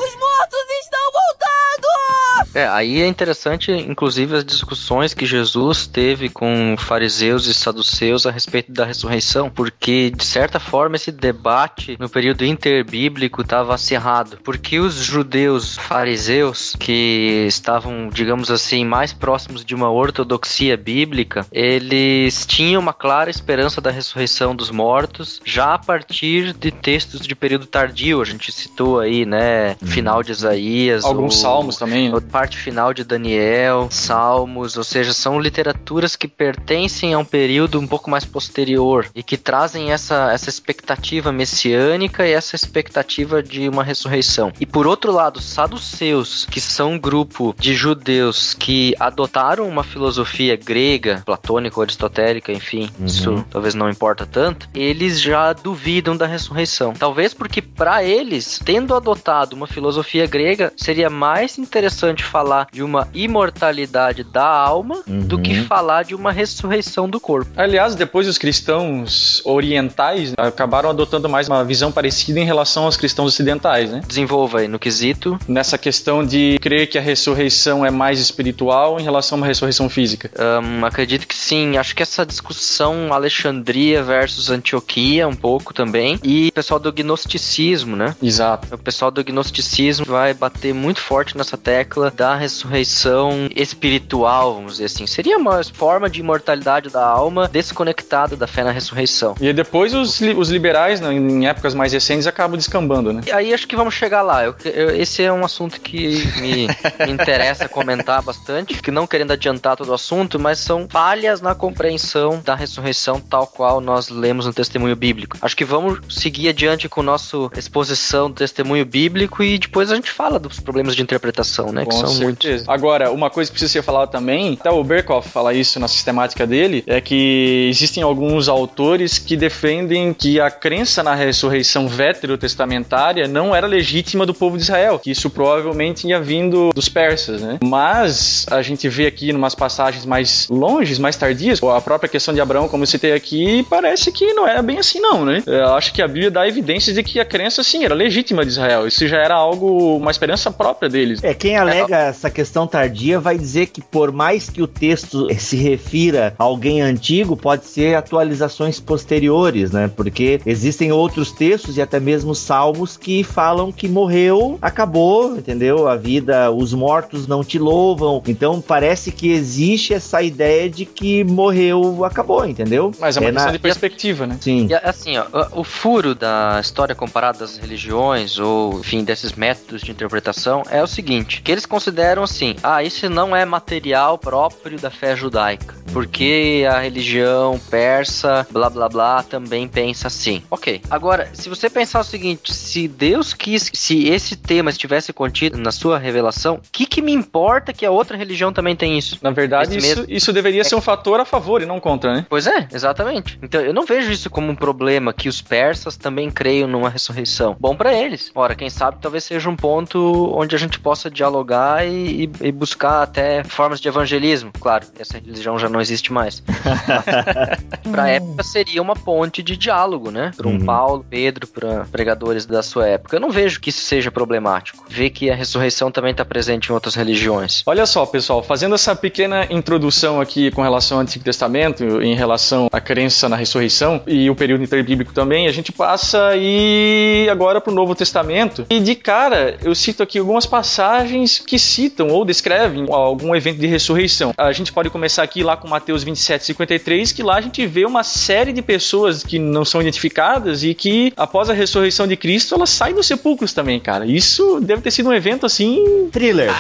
[2.54, 8.32] É, aí é interessante, inclusive, as discussões que Jesus teve com fariseus e saduceus a
[8.32, 14.80] respeito da ressurreição, porque, de certa forma, esse debate no período interbíblico estava acirrado, porque
[14.80, 22.82] os judeus fariseus, que estavam, digamos assim, mais próximos de uma ortodoxia bíblica, eles tinham
[22.82, 28.22] uma clara esperança da ressurreição dos mortos, já a partir de textos de período tardio,
[28.22, 32.10] a gente citou aí, né, final de Isaías, Alguns o- salmos também.
[32.10, 32.20] né?
[32.32, 37.86] Parte final de Daniel, Salmos, ou seja, são literaturas que pertencem a um período um
[37.86, 43.84] pouco mais posterior e que trazem essa, essa expectativa messiânica e essa expectativa de uma
[43.84, 44.54] ressurreição.
[44.60, 49.84] E por outro lado, os saduceus, que são um grupo de judeus que adotaram uma
[49.84, 56.26] filosofia grega, platônica ou aristotélica, enfim, isso talvez não importa tanto, eles já duvidam da
[56.26, 56.94] ressurreição.
[56.94, 63.08] Talvez porque para eles, tendo adotado uma filosofia grega, seria mais interessante falar de uma
[63.14, 65.66] imortalidade da alma do que Uhum.
[65.66, 67.52] falar de uma ressurreição do corpo.
[67.58, 73.34] Aliás, depois os cristãos orientais acabaram adotando mais uma visão parecida em relação aos cristãos
[73.34, 74.02] ocidentais, né?
[74.08, 75.38] Desenvolva aí no quesito.
[75.48, 79.90] Nessa questão de crer que a ressurreição é mais espiritual em relação a uma ressurreição
[79.90, 80.32] física.
[80.64, 81.78] Hum, acredito que sim.
[81.78, 86.20] Acho que essa discussão Alexandria versus Antioquia um pouco também.
[86.24, 88.16] E o pessoal do gnosticismo, né?
[88.22, 88.74] Exato.
[88.74, 94.86] O pessoal do gnosticismo vai bater muito forte nessa tecla da ressurreição espiritual, vamos dizer
[94.86, 95.06] assim.
[95.06, 99.36] Seria uma forma de imortalidade da alma desconectada da fé na ressurreição.
[99.40, 103.22] E depois os, li- os liberais, né, em épocas mais recentes, acabam descambando, né?
[103.28, 104.44] E aí acho que vamos chegar lá.
[104.44, 109.32] Eu- eu- esse é um assunto que me, me interessa comentar bastante, que não querendo
[109.32, 114.46] adiantar todo o assunto, mas são falhas na compreensão da ressurreição tal qual nós lemos
[114.46, 115.38] no testemunho bíblico.
[115.42, 120.12] Acho que vamos seguir adiante com nossa exposição do testemunho bíblico e depois a gente
[120.12, 121.84] fala dos problemas de interpretação, né?
[121.92, 122.44] Que Com são muito.
[122.44, 122.66] certeza.
[122.68, 126.48] Agora, uma coisa que precisa ser falada também, até o Berkoff fala isso na sistemática
[126.48, 133.56] dele, é que existem alguns autores que defendem que a crença na ressurreição veterotestamentária não
[133.56, 137.58] era legítima do povo de Israel, que isso provavelmente tinha vindo dos persas, né?
[137.64, 142.34] Mas a gente vê aqui em umas passagens mais longes, mais tardias, a própria questão
[142.34, 145.44] de Abraão, como eu citei aqui, parece que não era bem assim não, né?
[145.46, 148.52] Eu acho que a Bíblia dá evidências de que a crença, sim, era legítima de
[148.52, 148.88] Israel.
[148.88, 151.24] Isso já era algo, uma esperança própria deles.
[151.24, 155.56] É, quem alega essa questão tardia vai dizer que por mais que o texto se
[155.56, 159.90] refira a alguém antigo, pode ser atualizações posteriores, né?
[159.96, 165.88] Porque existem outros textos e até mesmo salmos que falam que morreu, acabou, entendeu?
[165.88, 168.22] A vida, os mortos não te louvam.
[168.28, 172.92] Então parece que existe essa ideia de que morreu, acabou, entendeu?
[173.00, 174.38] Mas é uma É questão na- de perspectiva, né?
[174.40, 174.68] Sim.
[174.70, 179.92] E assim, ó, o furo da história comparada das religiões, ou enfim, desses métodos de
[179.92, 184.92] interpretação, é o seguinte: que eles consideram assim, ah, isso não é material próprio da
[184.92, 185.74] fé judaica.
[185.94, 190.42] Porque a religião persa, blá blá blá, também pensa assim.
[190.52, 190.82] Ok.
[190.90, 195.72] Agora, se você pensar o seguinte, se Deus quis, se esse tema estivesse contido na
[195.72, 199.18] sua revelação, o que, que me importa que a outra religião também tem isso?
[199.22, 202.26] Na verdade, isso, mesmo- isso deveria ser um fator a favor e não contra, né?
[202.30, 203.40] Pois é, exatamente.
[203.42, 207.56] Então eu não vejo isso como um problema que os persas também creiam numa ressurreição.
[207.60, 208.32] Bom pra eles.
[208.36, 212.52] Ora, quem sabe talvez seja um ponto onde a gente possa dialogar e, e- e
[212.52, 214.52] buscar até formas de evangelismo.
[214.60, 216.42] Claro, essa religião já não existe mais.
[217.92, 220.32] pra época seria uma ponte de diálogo, né?
[220.36, 220.66] Para um Uhum.
[220.66, 223.16] Paulo, Pedro, para pregadores da sua época.
[223.16, 224.84] Eu não vejo que isso seja problemático.
[224.90, 227.64] Ver que a ressurreição também está presente em outras religiões.
[227.66, 232.68] Olha só, pessoal, fazendo essa pequena introdução aqui com relação ao Antigo Testamento, em relação
[232.72, 237.72] à crença na ressurreição e o período interbíblico também, a gente passa aí agora para
[237.72, 238.66] o Novo Testamento.
[238.70, 243.68] E de cara, eu cito aqui algumas passagens que citam ou descrevem algum evento de
[243.68, 244.34] ressurreição.
[244.38, 247.86] A gente pode começar aqui lá com Mateus 27, 53, que lá a gente vê
[247.86, 252.56] uma série de pessoas que não são identificadas e que, após a ressurreição de Cristo,
[252.56, 254.06] elas saem dos sepulcros também, cara.
[254.06, 256.54] Isso deve ter sido um evento assim Thriller.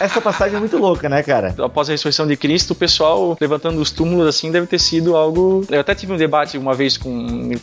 [0.00, 1.54] Essa passagem é muito louca, né, cara?
[1.58, 5.64] após a ressurreição de Cristo, o pessoal levantando os túmulos assim deve ter sido algo.
[5.70, 7.10] Eu até tive um debate uma vez com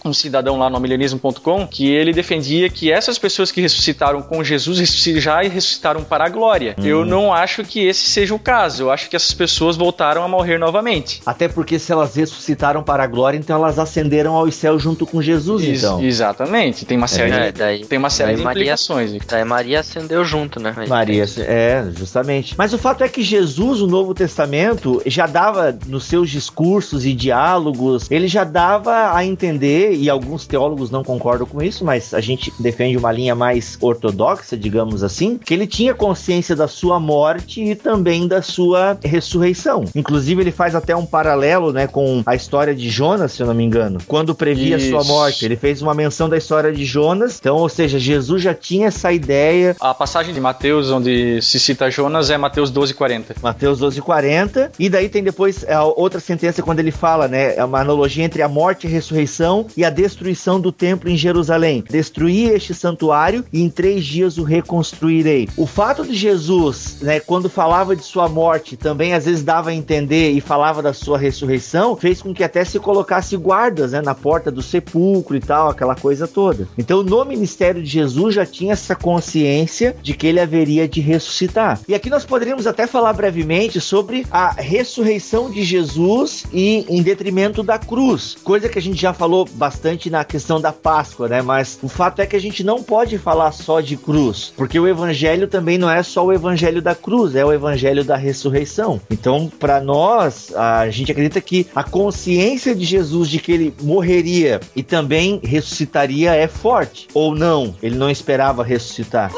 [0.05, 4.77] um cidadão lá no milenismo.com que ele defendia que essas pessoas que ressuscitaram com Jesus
[5.17, 6.75] já ressuscitaram para a glória.
[6.83, 8.83] Eu não acho que esse seja o caso.
[8.83, 11.21] Eu acho que essas pessoas voltaram a morrer novamente.
[11.25, 15.21] Até porque se elas ressuscitaram para a glória, então elas ascenderam aos céus junto com
[15.21, 16.03] Jesus, Ex- então.
[16.03, 16.83] Exatamente.
[16.85, 19.11] Tem uma série, É, de, daí, tem uma série daí de Maria- implicações.
[19.25, 20.75] daí Maria acendeu junto, né?
[20.89, 22.55] Maria, é, justamente.
[22.57, 27.13] Mas o fato é que Jesus, o Novo Testamento, já dava nos seus discursos e
[27.13, 32.19] diálogos, ele já dava a entender, e alguns teólogos não concordam com isso, mas a
[32.19, 37.63] gente defende uma linha mais ortodoxa, digamos assim, que ele tinha consciência da sua morte
[37.63, 39.85] e também da sua ressurreição.
[39.93, 43.53] Inclusive, ele faz até um paralelo, né, com a história de Jonas, se eu não
[43.53, 45.07] me engano, quando previa a sua Isso.
[45.07, 45.45] morte.
[45.45, 49.13] Ele fez uma menção da história de Jonas, então, ou seja, Jesus já tinha essa
[49.13, 53.35] ideia A passagem de Mateus, onde se cita Jonas, é Mateus 12, 40.
[53.39, 54.71] Mateus 12, 40.
[54.79, 57.55] E daí tem depois a outra sentença quando ele fala, né?
[57.55, 61.15] É uma analogia entre a morte e a ressurreição e a destruição do templo em
[61.15, 61.83] Jerusalém.
[61.87, 65.47] Destruí este santuário e em três dias o reconstruirei.
[65.55, 69.73] O fato de Jesus, né, quando falava de sua morte, também às vezes dava a
[69.73, 74.15] entender e falava da sua ressurreição, fez com que até se colocasse guardas, né, na
[74.15, 76.67] porta do sepulcro e tal, aquela coisa toda.
[76.77, 81.79] Então, no ministério de Jesus já tinha essa consciência de que ele haveria de ressuscitar.
[81.87, 87.61] E aqui nós poderíamos até falar brevemente sobre a ressurreição de Jesus e em detrimento
[87.61, 91.41] da cruz, coisa que a gente já falou bastante na questão da Páscoa, né?
[91.41, 94.87] Mas o fato é que a gente não pode falar só de cruz, porque o
[94.87, 99.01] evangelho também não é só o evangelho da cruz, é o evangelho da ressurreição.
[99.09, 104.59] Então, para nós, a gente acredita que a consciência de Jesus de que ele morreria
[104.75, 107.07] e também ressuscitaria é forte.
[107.13, 109.31] Ou não, ele não esperava ressuscitar.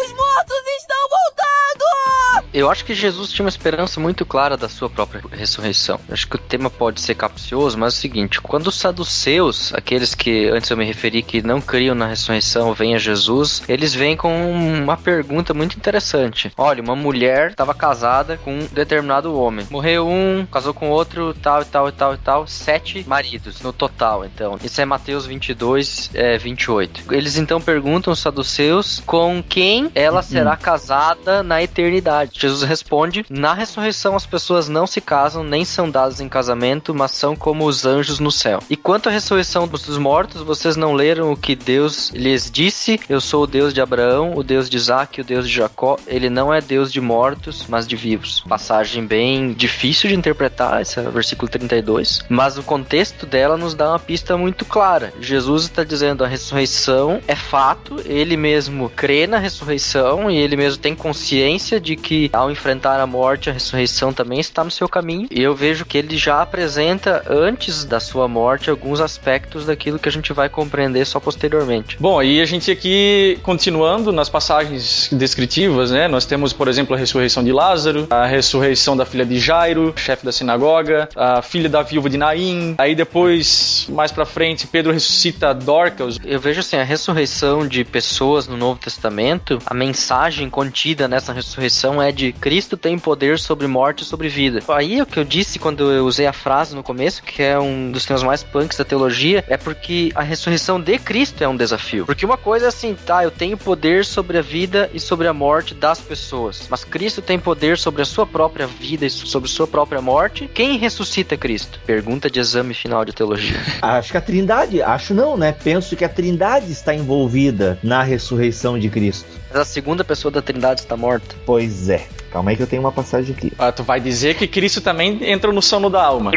[2.54, 6.00] Eu acho que Jesus tinha uma esperança muito clara da sua própria ressurreição.
[6.08, 9.74] Eu acho que o tema pode ser capcioso, mas é o seguinte: quando os saduceus,
[9.74, 13.96] aqueles que antes eu me referi que não criam na ressurreição, vêm a Jesus, eles
[13.96, 16.52] vêm com uma pergunta muito interessante.
[16.56, 19.66] Olha, uma mulher estava casada com um determinado homem.
[19.72, 22.48] Morreu um, casou com outro, tal e tal e tal e tal.
[22.48, 24.60] Sete maridos no total, então.
[24.64, 27.12] Isso é Mateus 22, é, 28.
[27.12, 32.43] Eles então perguntam os saduceus com quem ela será casada na eternidade.
[32.44, 37.12] Jesus responde: Na ressurreição as pessoas não se casam nem são dadas em casamento, mas
[37.12, 38.60] são como os anjos no céu.
[38.70, 43.00] E quanto à ressurreição dos mortos, vocês não leram o que Deus lhes disse?
[43.08, 45.98] Eu sou o Deus de Abraão, o Deus de Isaac, o Deus de Jacó.
[46.06, 48.42] Ele não é Deus de mortos, mas de vivos.
[48.42, 53.90] Passagem bem difícil de interpretar, esse é versículo 32, mas o contexto dela nos dá
[53.90, 55.14] uma pista muito clara.
[55.22, 60.82] Jesus está dizendo a ressurreição é fato, ele mesmo crê na ressurreição e ele mesmo
[60.82, 65.28] tem consciência de que ao enfrentar a morte, a ressurreição também está no seu caminho.
[65.32, 70.10] E eu vejo que ele já apresenta antes da sua morte alguns aspectos daquilo que
[70.10, 71.98] a gente vai compreender só posteriormente.
[72.00, 76.08] Bom, e a gente aqui continuando nas passagens descritivas, né?
[76.08, 80.26] Nós temos, por exemplo, a ressurreição de Lázaro, a ressurreição da filha de Jairo, chefe
[80.26, 82.76] da sinagoga, a filha da viúva de Naim.
[82.78, 86.20] Aí depois, mais para frente, Pedro ressuscita Dorcas.
[86.26, 92.02] Eu vejo assim, a ressurreição de pessoas no Novo Testamento, a mensagem contida nessa ressurreição
[92.02, 94.62] é de Cristo tem poder sobre morte e sobre vida.
[94.68, 97.92] Aí o que eu disse quando eu usei a frase no começo, que é um
[97.92, 102.06] dos temas mais punks da teologia, é porque a ressurreição de Cristo é um desafio.
[102.06, 105.34] Porque uma coisa é assim, tá, eu tenho poder sobre a vida e sobre a
[105.34, 109.68] morte das pessoas, mas Cristo tem poder sobre a sua própria vida e sobre sua
[109.68, 110.50] própria morte.
[110.54, 111.80] Quem ressuscita Cristo?
[111.86, 113.60] Pergunta de exame final de teologia.
[113.82, 115.52] Acho que a Trindade, acho não, né?
[115.52, 119.43] Penso que a Trindade está envolvida na ressurreição de Cristo.
[119.54, 121.36] Mas a segunda pessoa da Trindade está morta.
[121.46, 122.08] Pois é.
[122.34, 123.54] Calma aí que eu tenho uma passagem aqui.
[123.60, 126.32] Ah, tu vai dizer que Cristo também entra no sono da alma.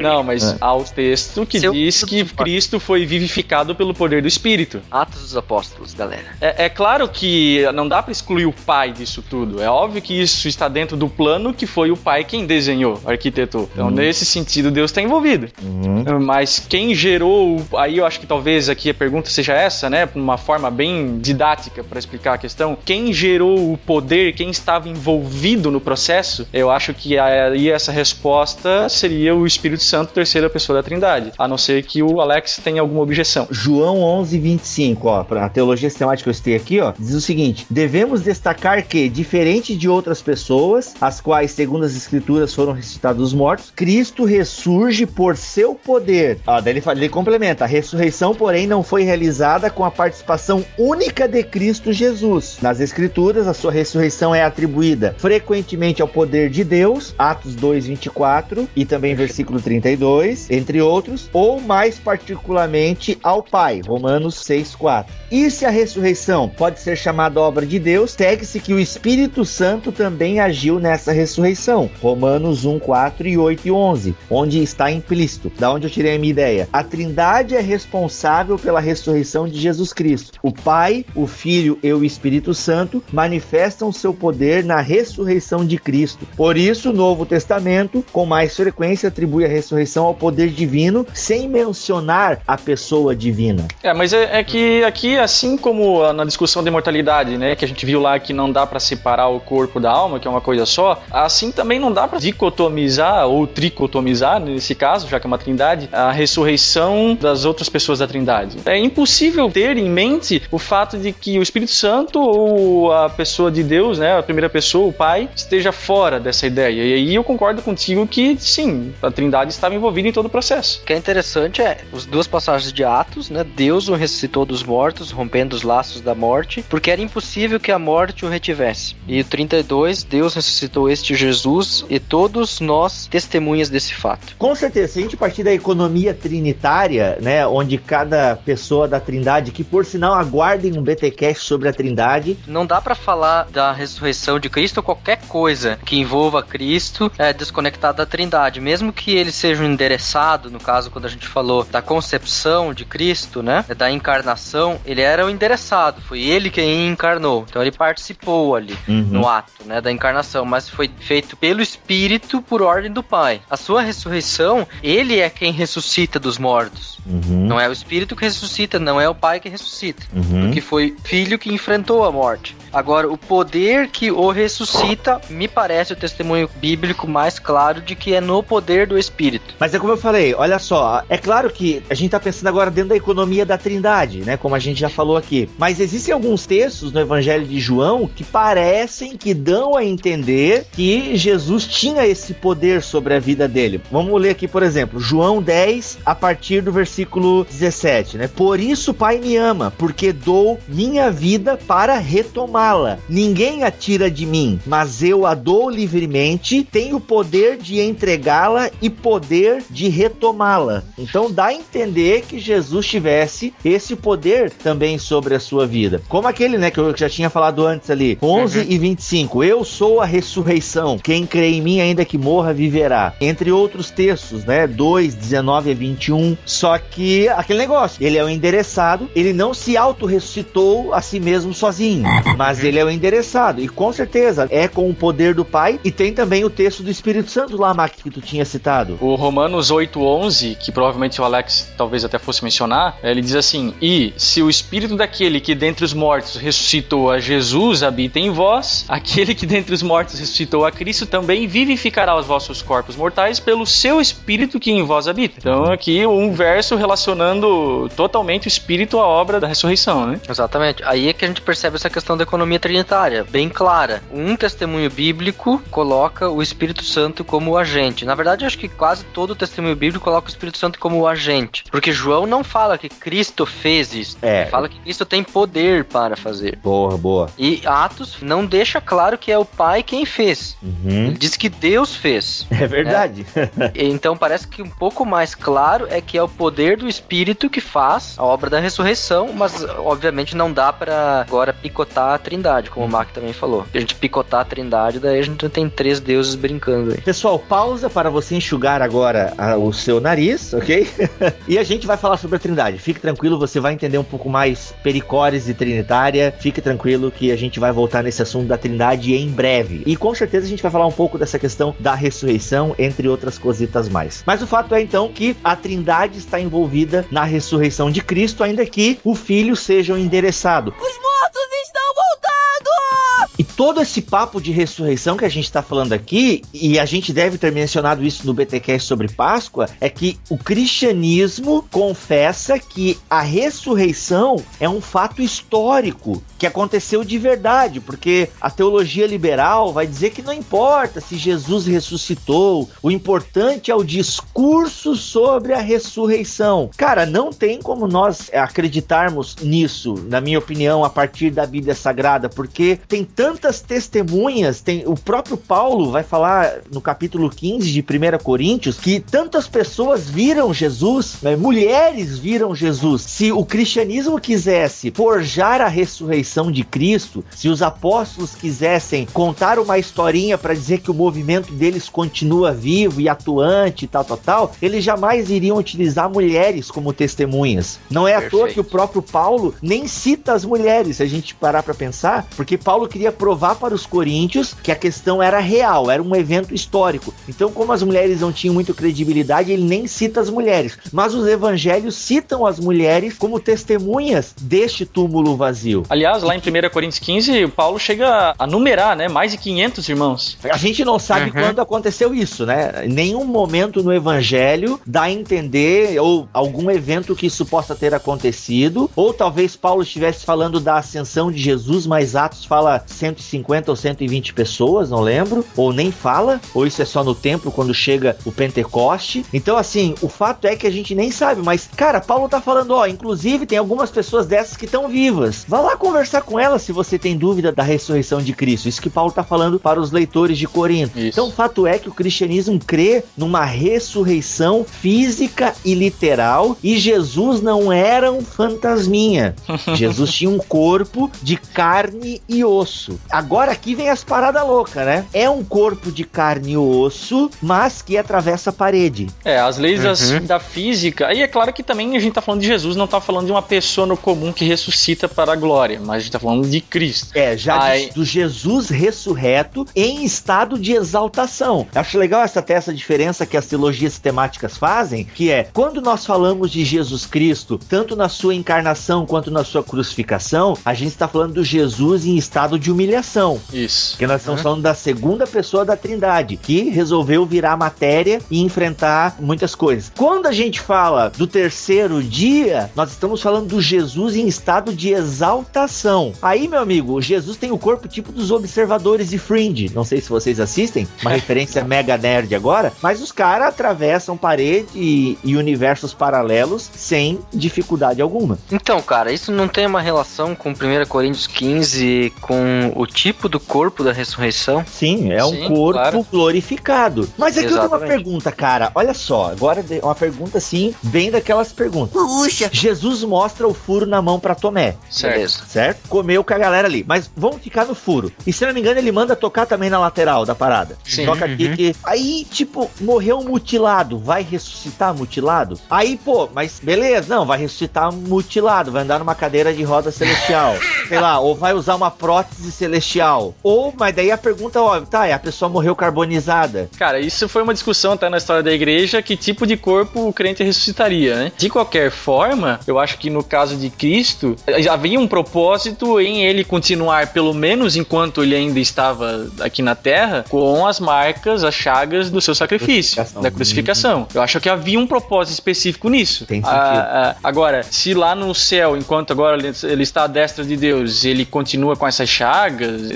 [0.00, 0.56] Não, mas É.
[0.58, 4.80] há o texto que Seu- diz que Cristo foi vivificado pelo poder do Espírito.
[4.90, 6.24] Atos dos Apóstolos, galera.
[6.40, 9.62] É, é claro que não dá pra excluir o pai disso tudo.
[9.62, 13.68] É óbvio que isso está dentro do plano que foi o pai quem desenhou, arquitetou.
[13.74, 15.48] Então, nesse sentido, Deus está envolvido.
[15.62, 16.18] Uhum.
[16.20, 20.08] Mas quem gerou, aí eu acho que talvez aqui a pergunta seja essa, né?
[20.14, 22.74] Uma forma bem didática para explicar a questão.
[22.86, 28.88] Quem gerou o poder, quem estava envolvido no processo, eu acho que aí essa resposta
[28.88, 31.32] seria o Espírito Santo, terceira pessoa da Trindade.
[31.36, 33.48] A não ser que o Alex tenha alguma objeção.
[33.50, 37.66] João 11, 25, ó, pra teologia sistemática que eu citei aqui, ó, diz o seguinte:
[37.68, 43.34] devemos destacar que, diferente de outras pessoas, as quais, segundo as escrituras, foram ressuscitados dos
[43.34, 46.38] mortos, Cristo ressurge por seu poder.
[46.46, 50.64] Ó, daí ele, fala- ele complementa: a ressurreição, porém, não foi realizada com a participação
[50.78, 52.58] única de Cristo Jesus.
[52.62, 58.68] Nas escrituras, a sua ressurreição é atribuída frequentemente ao poder de Deus, Atos 2, 24,
[58.76, 65.14] e também versículo 32, entre outros, ou mais particularmente ao Pai, Romanos 6, 4.
[65.30, 69.90] E se a ressurreição pode ser chamada obra de Deus, segue-se que o Espírito Santo
[69.90, 75.50] também agiu nessa ressurreição, Romanos 1, 4 e 8 e 11, onde está implícito.
[75.58, 76.68] Da onde eu tirei a minha ideia?
[76.70, 80.38] A Trindade é responsável pela ressurreição de Jesus Cristo.
[80.42, 85.21] O Pai, o Filho e o Espírito Santo manifestam seu poder na ressurreição
[85.66, 86.26] de Cristo.
[86.36, 91.48] Por isso, o Novo Testamento, com mais frequência, atribui a ressurreição ao poder divino, sem
[91.48, 93.66] mencionar a pessoa divina.
[93.82, 97.68] É, mas é, é que aqui, assim como na discussão da imortalidade, né, que a
[97.68, 100.40] gente viu lá que não dá pra separar o corpo da alma, que é uma
[100.40, 105.28] coisa só, assim também não dá pra dicotomizar ou tricotomizar, nesse caso, já que é
[105.28, 108.58] uma trindade, a ressurreição das outras pessoas da trindade.
[108.64, 113.50] É impossível ter em mente o fato de que o Espírito Santo ou a pessoa
[113.50, 116.82] de Deus, né, a primeira pessoa, o Pai, esteja fora dessa ideia.
[116.82, 120.80] E aí eu concordo contigo que, sim, a trindade estava envolvida em todo o processo.
[120.82, 123.44] O que é interessante é as duas passagens de Atos, né?
[123.44, 127.78] Deus o ressuscitou dos mortos, rompendo os laços da morte, porque era impossível que a
[127.78, 128.96] morte o retivesse.
[129.06, 134.34] E o 32, Deus ressuscitou este Jesus e todos nós testemunhas desse fato.
[134.38, 139.50] Com certeza, se a gente partir da economia trinitária, né, onde cada pessoa da Trindade,
[139.50, 144.38] que por sinal aguardem um BTcast sobre a Trindade, Não dá pra falar da ressurreição
[144.38, 149.32] de Cristo ou qualquer coisa que envolva Cristo é desconectado da Trindade, mesmo que ele
[149.32, 153.90] seja um endereçado, no caso quando a gente falou da concepção de Cristo, né, da
[153.90, 157.46] encarnação, ele era o endereçado, foi ele quem encarnou.
[157.48, 162.60] Então ele participou ali no ato, né, da encarnação, mas foi feito pelo Espírito por
[162.60, 163.40] ordem do Pai.
[163.48, 166.98] A sua ressurreição, ele é quem ressuscita dos mortos.
[167.06, 170.44] Uhum, Não é o Espírito que ressuscita, não é o Pai que ressuscita uhum.
[170.44, 172.56] porque foi filho que enfrentou a morte.
[172.72, 178.14] Agora, o poder que o ressuscita me parece o testemunho bíblico mais claro de que
[178.14, 179.54] é no poder do Espírito.
[179.58, 182.70] Mas é como eu falei, olha só, é claro que a gente tá pensando agora
[182.70, 184.38] dentro da economia da Trindade, né?
[184.38, 185.50] Como a gente já falou aqui.
[185.58, 191.14] Mas existem alguns textos no Evangelho de João que parecem que dão a entender que
[191.16, 193.82] Jesus tinha esse poder sobre a vida dele.
[193.90, 198.28] Vamos ler aqui, por exemplo, João 10, a partir do versículo 17, né?
[198.28, 202.61] Por isso o Pai me ama, porque dou minha vida para retomá-la.
[202.62, 202.98] Tomá-la.
[203.08, 208.88] Ninguém a tira de mim, mas eu a dou livremente, tenho poder de entregá-la e
[208.88, 210.84] poder de retomá-la.
[210.96, 216.00] Então dá a entender que Jesus tivesse esse poder também sobre a sua vida.
[216.08, 218.66] Como aquele, né, que eu já tinha falado antes ali, 11 uhum.
[218.68, 219.44] e 25.
[219.44, 220.98] Eu sou a ressurreição.
[220.98, 223.14] Quem crê em mim, ainda que morra, viverá.
[223.20, 226.36] Entre outros textos, né, 2, 19 e 21.
[226.44, 231.52] Só que aquele negócio, ele é o endereçado, ele não se auto-ressuscitou a si mesmo
[231.52, 232.04] sozinho,
[232.36, 233.60] mas ele é o endereçado.
[233.60, 235.78] E com certeza é com o poder do Pai.
[235.84, 238.98] E tem também o texto do Espírito Santo lá, Mac, que tu tinha citado.
[239.00, 244.12] O Romanos 8:11, que provavelmente o Alex talvez até fosse mencionar, ele diz assim: E
[244.16, 249.34] se o Espírito daquele que dentre os mortos ressuscitou a Jesus habita em vós, aquele
[249.34, 254.00] que dentre os mortos ressuscitou a Cristo também vivificará os vossos corpos mortais pelo seu
[254.00, 255.36] Espírito que em vós habita.
[255.38, 260.20] Então aqui um verso relacionando totalmente o Espírito à obra da ressurreição, né?
[260.28, 260.82] Exatamente.
[260.84, 264.02] Aí é que a gente percebe essa questão da economia trinitária, bem clara.
[264.12, 268.04] Um testemunho bíblico coloca o Espírito Santo como agente.
[268.04, 271.64] Na verdade, acho que quase todo o testemunho bíblico coloca o Espírito Santo como agente.
[271.70, 274.18] Porque João não fala que Cristo fez isso.
[274.22, 274.42] É.
[274.42, 276.58] Ele fala que Cristo tem poder para fazer.
[276.62, 277.28] Boa, boa.
[277.38, 280.56] E Atos não deixa claro que é o Pai quem fez.
[280.62, 281.06] Uhum.
[281.06, 282.46] Ele diz que Deus fez.
[282.62, 283.26] É verdade.
[283.34, 283.50] É.
[283.74, 287.60] então parece que um pouco mais claro é que é o poder do Espírito que
[287.60, 292.86] faz a obra da ressurreição, mas obviamente não dá para agora picotar a trindade, como
[292.86, 293.66] o Mark também falou.
[293.74, 297.00] A gente picotar a trindade, daí a gente tem três deuses brincando aí.
[297.02, 300.88] Pessoal, pausa para você enxugar agora a, o seu nariz, ok?
[301.46, 302.78] e a gente vai falar sobre a trindade.
[302.78, 306.34] Fique tranquilo, você vai entender um pouco mais pericores e trinitária.
[306.38, 309.82] Fique tranquilo que a gente vai voltar nesse assunto da trindade em breve.
[309.84, 313.36] E com certeza a gente vai falar um pouco dessa questão da ressurreição, entre outras
[313.36, 314.22] cositas mais.
[314.26, 318.64] Mas o fato é então que a trindade está envolvida na ressurreição de Cristo, ainda
[318.64, 320.70] que o Filho seja o endereçado.
[320.70, 323.11] Os mortos estão voltando!
[323.38, 327.12] E todo esse papo de ressurreição que a gente está falando aqui, e a gente
[327.12, 333.20] deve ter mencionado isso no BTcast sobre Páscoa, é que o cristianismo confessa que a
[333.20, 340.10] ressurreição é um fato histórico que aconteceu de verdade, porque a teologia liberal vai dizer
[340.10, 346.68] que não importa se Jesus ressuscitou, o importante é o discurso sobre a ressurreição.
[346.76, 352.28] Cara, não tem como nós acreditarmos nisso, na minha opinião, a partir da Bíblia Sagrada,
[352.28, 358.22] porque tem tantas testemunhas, tem o próprio Paulo vai falar no capítulo 15 de 1
[358.22, 363.02] Coríntios que tantas pessoas viram Jesus, né, mulheres viram Jesus.
[363.02, 369.78] Se o cristianismo quisesse forjar a ressurreição de Cristo, se os apóstolos quisessem contar uma
[369.78, 374.52] historinha para dizer que o movimento deles continua vivo e atuante e tal, tal, tal,
[374.60, 377.78] eles jamais iriam utilizar mulheres como testemunhas.
[377.90, 378.36] Não é Perfeito.
[378.36, 381.74] à toa que o próprio Paulo nem cita as mulheres, se a gente parar para
[381.74, 386.14] pensar, porque Paulo queria provar para os coríntios que a questão era real, era um
[386.14, 387.12] evento histórico.
[387.28, 390.78] Então, como as mulheres não tinham muita credibilidade, ele nem cita as mulheres.
[390.92, 395.84] Mas os evangelhos citam as mulheres como testemunhas deste túmulo vazio.
[395.88, 399.08] Aliás, lá em 1 Coríntios 15, Paulo chega a numerar, né?
[399.08, 400.38] Mais de 500 irmãos.
[400.44, 401.42] A gente não sabe uhum.
[401.42, 402.84] quando aconteceu isso, né?
[402.86, 408.90] Nenhum momento no evangelho dá a entender ou algum evento que isso possa ter acontecido,
[408.94, 414.34] ou talvez Paulo estivesse falando da ascensão de Jesus, mas Atos fala 150 ou 120
[414.34, 418.32] pessoas, não lembro, ou nem fala, ou isso é só no templo quando chega o
[418.32, 419.24] Pentecoste.
[419.32, 422.72] Então, assim, o fato é que a gente nem sabe, mas, cara, Paulo tá falando,
[422.72, 425.44] ó, inclusive tem algumas pessoas dessas que estão vivas.
[425.48, 428.68] Vá lá conversar com ela se você tem dúvida da ressurreição de Cristo.
[428.68, 430.98] Isso que Paulo está falando para os leitores de Corinto.
[430.98, 431.08] Isso.
[431.08, 437.40] Então, o fato é que o cristianismo crê numa ressurreição física e literal e Jesus
[437.40, 439.34] não era um fantasminha.
[439.74, 442.71] Jesus tinha um corpo de carne e osso.
[443.10, 445.04] Agora aqui vem as paradas loucas, né?
[445.12, 449.08] É um corpo de carne e osso, mas que atravessa a parede.
[449.24, 450.24] É, as leis uhum.
[450.24, 451.08] da física.
[451.08, 453.32] Aí é claro que também a gente está falando de Jesus, não está falando de
[453.32, 456.60] uma pessoa no comum que ressuscita para a glória, mas a gente tá falando de
[456.60, 457.08] Cristo.
[457.14, 457.90] É, já Aí...
[457.90, 461.66] do Jesus ressurreto em estado de exaltação.
[461.74, 466.06] Eu acho legal essa, essa diferença que as teologias sistemáticas fazem, que é quando nós
[466.06, 471.08] falamos de Jesus Cristo, tanto na sua encarnação quanto na sua crucificação, a gente está
[471.08, 473.40] falando do Jesus em estado de humilhação.
[473.52, 473.92] Isso.
[473.92, 479.16] Porque nós estamos falando da segunda pessoa da Trindade, que resolveu virar matéria e enfrentar
[479.20, 479.92] muitas coisas.
[479.96, 484.90] Quando a gente fala do terceiro dia, nós estamos falando do Jesus em estado de
[484.90, 486.12] exaltação.
[486.22, 489.70] Aí, meu amigo, Jesus tem o corpo tipo dos observadores de Fringe.
[489.74, 494.68] Não sei se vocês assistem, uma referência mega nerd agora, mas os caras atravessam parede
[494.74, 498.38] e, e universos paralelos sem dificuldade alguma.
[498.50, 503.38] Então, cara, isso não tem uma relação com 1 Coríntios 15, com o tipo do
[503.40, 504.64] corpo da ressurreição?
[504.66, 506.06] Sim, é um Sim, corpo claro.
[506.10, 507.08] glorificado.
[507.16, 508.04] Mas aqui eu tenho uma Exatamente.
[508.04, 508.70] pergunta, cara.
[508.74, 511.92] Olha só, agora uma pergunta assim, bem daquelas perguntas.
[511.92, 512.48] Puxa.
[512.52, 515.14] Jesus mostra o furo na mão pra Tomé, Certo.
[515.14, 515.42] Beleza.
[515.46, 515.88] certo?
[515.88, 516.84] Comeu com a galera ali.
[516.86, 518.12] Mas vamos ficar no furo.
[518.26, 520.76] E se não me engano, ele manda tocar também na lateral da parada.
[520.84, 521.04] Sim.
[521.06, 521.56] Toca aqui Uhum.
[521.56, 521.76] que.
[521.84, 523.98] Aí, tipo, morreu mutilado.
[523.98, 525.58] Vai ressuscitar mutilado?
[525.70, 528.70] Aí, pô, mas beleza, não, vai ressuscitar mutilado.
[528.72, 530.54] Vai andar numa cadeira de roda celestial.
[530.88, 533.34] Sei lá, ou vai usar uma prótese celestial.
[533.42, 536.68] Ou, mas daí a pergunta, ó, tá, é a pessoa morreu carbonizada.
[536.78, 540.12] Cara, isso foi uma discussão até na história da igreja, que tipo de corpo o
[540.12, 541.32] crente ressuscitaria, né?
[541.36, 544.36] De qualquer forma, eu acho que no caso de Cristo,
[544.70, 550.24] havia um propósito em ele continuar, pelo menos enquanto ele ainda estava aqui na Terra,
[550.28, 553.22] com as marcas, as chagas do seu sacrifício, Crucificação.
[553.22, 554.08] da crucificação.
[554.14, 556.26] Eu acho que havia um propósito específico nisso.
[556.26, 556.54] Tem sentido.
[556.56, 560.56] Ah, ah, agora, se lá no céu, enquanto agora ele, ele está à destra de
[560.56, 562.31] Deus, ele continua com essas chagas,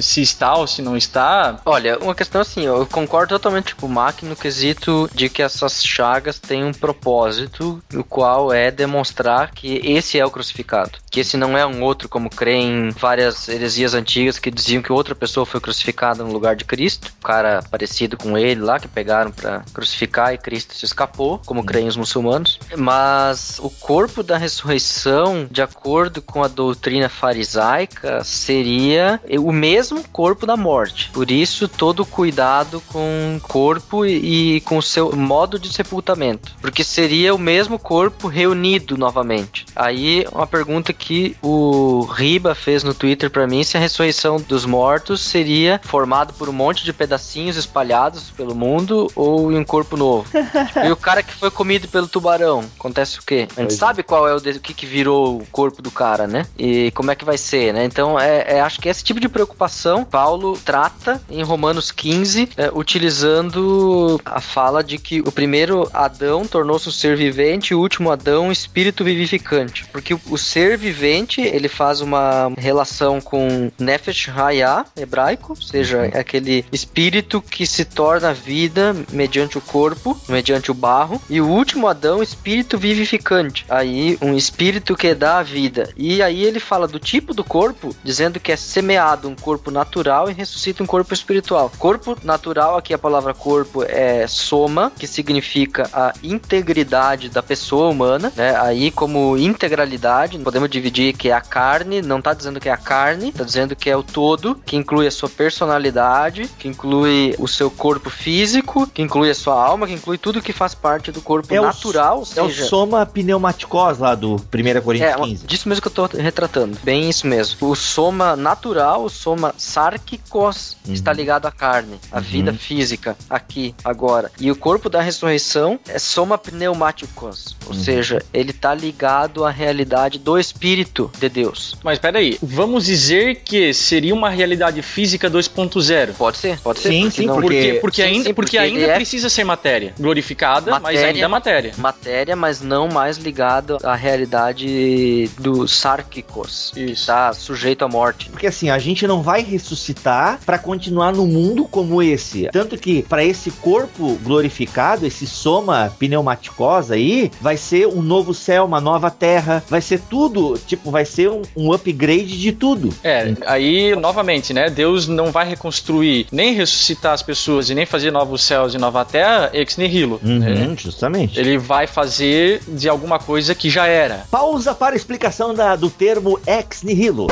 [0.00, 3.90] se está ou se não está, Olha, uma questão assim, eu concordo totalmente com o
[3.90, 9.80] Mac no quesito de que essas chagas têm um propósito, o qual é demonstrar que
[9.84, 10.92] esse é o crucificado.
[11.10, 15.14] Que esse não é um outro, como creem várias heresias antigas que diziam que outra
[15.14, 17.12] pessoa foi crucificada no lugar de Cristo.
[17.18, 21.64] Um cara parecido com ele lá, que pegaram pra crucificar e Cristo se escapou, como
[21.64, 22.58] creem os muçulmanos.
[22.76, 30.46] Mas o corpo da ressurreição, de acordo com a doutrina farisaica, seria o mesmo corpo
[30.46, 31.10] da morte.
[31.12, 36.54] Por isso, todo cuidado com o corpo e, e com o seu modo de sepultamento.
[36.60, 39.66] Porque seria o mesmo corpo reunido novamente.
[39.74, 44.64] Aí, uma pergunta que o Riba fez no Twitter pra mim, se a ressurreição dos
[44.64, 49.96] mortos seria formado por um monte de pedacinhos espalhados pelo mundo ou em um corpo
[49.96, 50.26] novo.
[50.84, 53.48] E o cara que foi comido pelo tubarão, acontece o quê?
[53.56, 53.76] A gente é.
[53.76, 56.46] sabe qual é o, de- o que, que virou o corpo do cara, né?
[56.58, 57.84] E como é que vai ser, né?
[57.84, 62.70] Então, é, é- acho que esse tipo de preocupação Paulo trata em Romanos 15, é,
[62.72, 68.10] utilizando a fala de que o primeiro Adão tornou-se um ser vivente e o último
[68.10, 69.86] Adão um espírito vivificante.
[69.86, 76.10] Porque o, o ser vivente, ele faz uma relação com Nefesh Hayah, hebraico, ou seja,
[76.12, 81.48] é aquele espírito que se torna vida mediante o corpo, mediante o barro, e o
[81.48, 83.64] último Adão, espírito vivificante.
[83.68, 85.90] Aí, um espírito que dá a vida.
[85.96, 90.28] E aí ele fala do tipo do corpo, dizendo que é semeado um corpo natural
[90.28, 91.70] e ressuscita um corpo espiritual.
[91.78, 98.32] Corpo natural, aqui a palavra corpo é soma, que significa a integridade da pessoa humana,
[98.36, 98.56] né?
[98.60, 102.76] Aí como integralidade, podemos dividir que é a carne, não tá dizendo que é a
[102.76, 107.46] carne, tá dizendo que é o todo, que inclui a sua personalidade, que inclui o
[107.46, 111.20] seu corpo físico, que inclui a sua alma, que inclui tudo que faz parte do
[111.20, 115.46] corpo É o- natural, É o seja, soma pneumaticós lá do 1 Coríntios é, 15.
[115.46, 116.78] disso mesmo que eu tô retratando.
[116.82, 117.68] Bem isso mesmo.
[117.70, 120.92] O soma natural, o soma sárquicos, Uhum.
[120.94, 122.22] está ligado à carne, à Uhum.
[122.22, 124.30] vida física, aqui, agora.
[124.38, 127.78] E o corpo da ressurreição é soma pneumáticos, ou Uhum.
[127.82, 131.76] seja, ele está ligado à realidade do Espírito de Deus.
[131.82, 136.12] Mas peraí, vamos dizer que seria uma realidade física 2.0.
[136.14, 136.88] Pode ser, pode ser.
[136.90, 139.28] Sim, porque sim, não- porque- Porque, porque Sim, ainda, sim, porque porque ainda é- precisa
[139.28, 139.94] ser matéria.
[139.98, 141.06] Glorificada, mas Matéria.
[141.06, 141.72] ainda matéria.
[141.78, 146.92] matéria, mas não mais ligado à realidade dos sárquicos, que Isso.
[146.92, 148.28] está sujeito à morte.
[148.30, 152.48] Porque assim, a gente não vai ressuscitar pra continuar no mundo como esse.
[152.52, 158.64] Tanto que pra esse corpo glorificado, esse soma pneumaticós aí, vai ser um novo céu,
[158.64, 162.92] uma nova terra, vai ser tudo, tipo, vai ser um, um upgrade de tudo.
[163.02, 164.68] É, aí, novamente, né?
[164.70, 169.04] Deus não vai reconstruir, nem ressuscitar as pessoas e nem fazer novos céus e nova
[169.04, 170.20] terra ex nihilo.
[170.22, 170.66] né?
[170.66, 171.38] Uhum, justamente.
[171.38, 174.24] Ele vai fazer de alguma coisa que já era.
[174.30, 177.26] Pausa para a explicação da- do termo ex nihilo.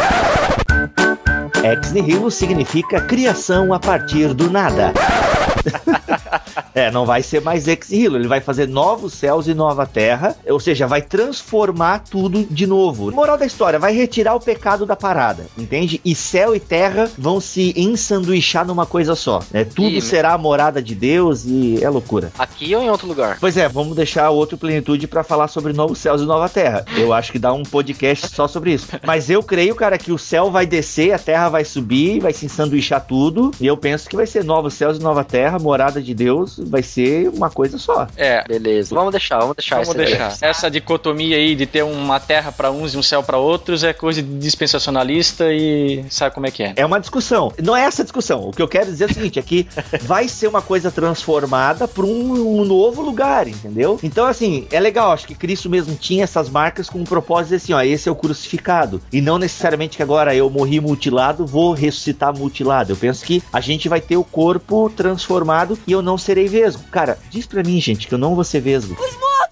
[1.65, 4.93] Ex nihilo significa criação a partir do nada.
[6.75, 10.35] É, não vai ser mais ex nihilo, ele vai fazer novos céus e nova terra,
[10.49, 13.11] ou seja, vai transformar tudo de novo.
[13.13, 16.01] Moral da história, vai retirar o pecado da parada, entende?
[16.05, 19.65] E céu e terra vão se ensanduichar numa coisa só, né?
[19.65, 22.33] Tudo E- será a morada de Deus e é loucura.
[22.39, 23.39] Aqui ou em outro lugar?
[23.41, 26.85] Pois é, vamos deixar outro plenitude pra falar sobre novos céus e nova terra.
[26.97, 28.89] Eu acho que dá um podcast só sobre isso.
[29.05, 32.47] Mas eu creio, cara, que o céu vai descer, a terra vai subir, vai se
[32.47, 36.15] ensanduichar tudo, e eu penso que vai ser novos céus e nova terra, morada de
[36.15, 38.07] Deus, vai ser uma coisa só.
[38.17, 38.95] É, Beleza.
[38.95, 40.07] Vamos deixar, vamos deixar Vamos esse daí.
[40.07, 40.37] deixar.
[40.41, 43.93] Essa dicotomia aí de ter uma terra pra uns e um céu pra outros é
[43.93, 46.73] coisa de dispensacionalista e sabe como é que é.
[46.77, 47.53] É uma discussão.
[47.63, 48.49] Não é essa a discussão.
[48.49, 49.67] O que eu quero dizer é o seguinte: é que
[50.03, 53.99] vai ser uma coisa transformada para um, um novo lugar, entendeu?
[54.03, 55.13] Então, assim, é legal.
[55.13, 58.17] Acho que Cristo mesmo tinha essas marcas com um propósito assim: ó, esse é o
[58.17, 59.01] crucificado.
[59.13, 62.93] E não necessariamente que agora eu morri mutilado, vou ressuscitar mutilado.
[62.93, 66.85] Eu penso que a gente vai ter o corpo transformado e eu não serei vesgo.
[66.91, 68.95] Cara, diz pra mim, gente, que eu não vou ser vesgo.
[68.95, 69.44] Voltando!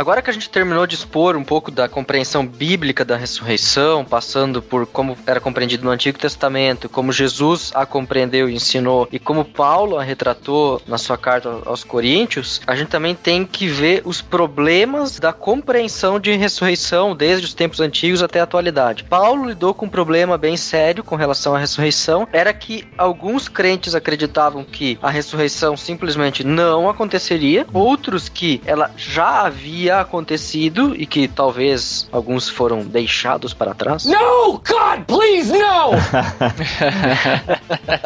[0.00, 4.62] Agora que a gente terminou de expor um pouco da compreensão bíblica da ressurreição, passando
[4.62, 9.44] por como era compreendido no Antigo Testamento, como Jesus a compreendeu e ensinou, e como
[9.44, 14.22] Paulo a retratou na sua carta aos Coríntios, a gente também tem que ver os
[14.22, 19.04] problemas da compreensão de ressurreição desde os tempos antigos até a atualidade.
[19.04, 23.94] Paulo lidou com um problema bem sério com relação à ressurreição, era que alguns crentes
[23.94, 31.26] acreditavam que a ressurreição simplesmente não aconteceria, outros que ela já havia acontecido e que
[31.26, 34.04] talvez alguns foram deixados para trás.
[34.04, 34.52] No!
[34.52, 35.90] God, please, no!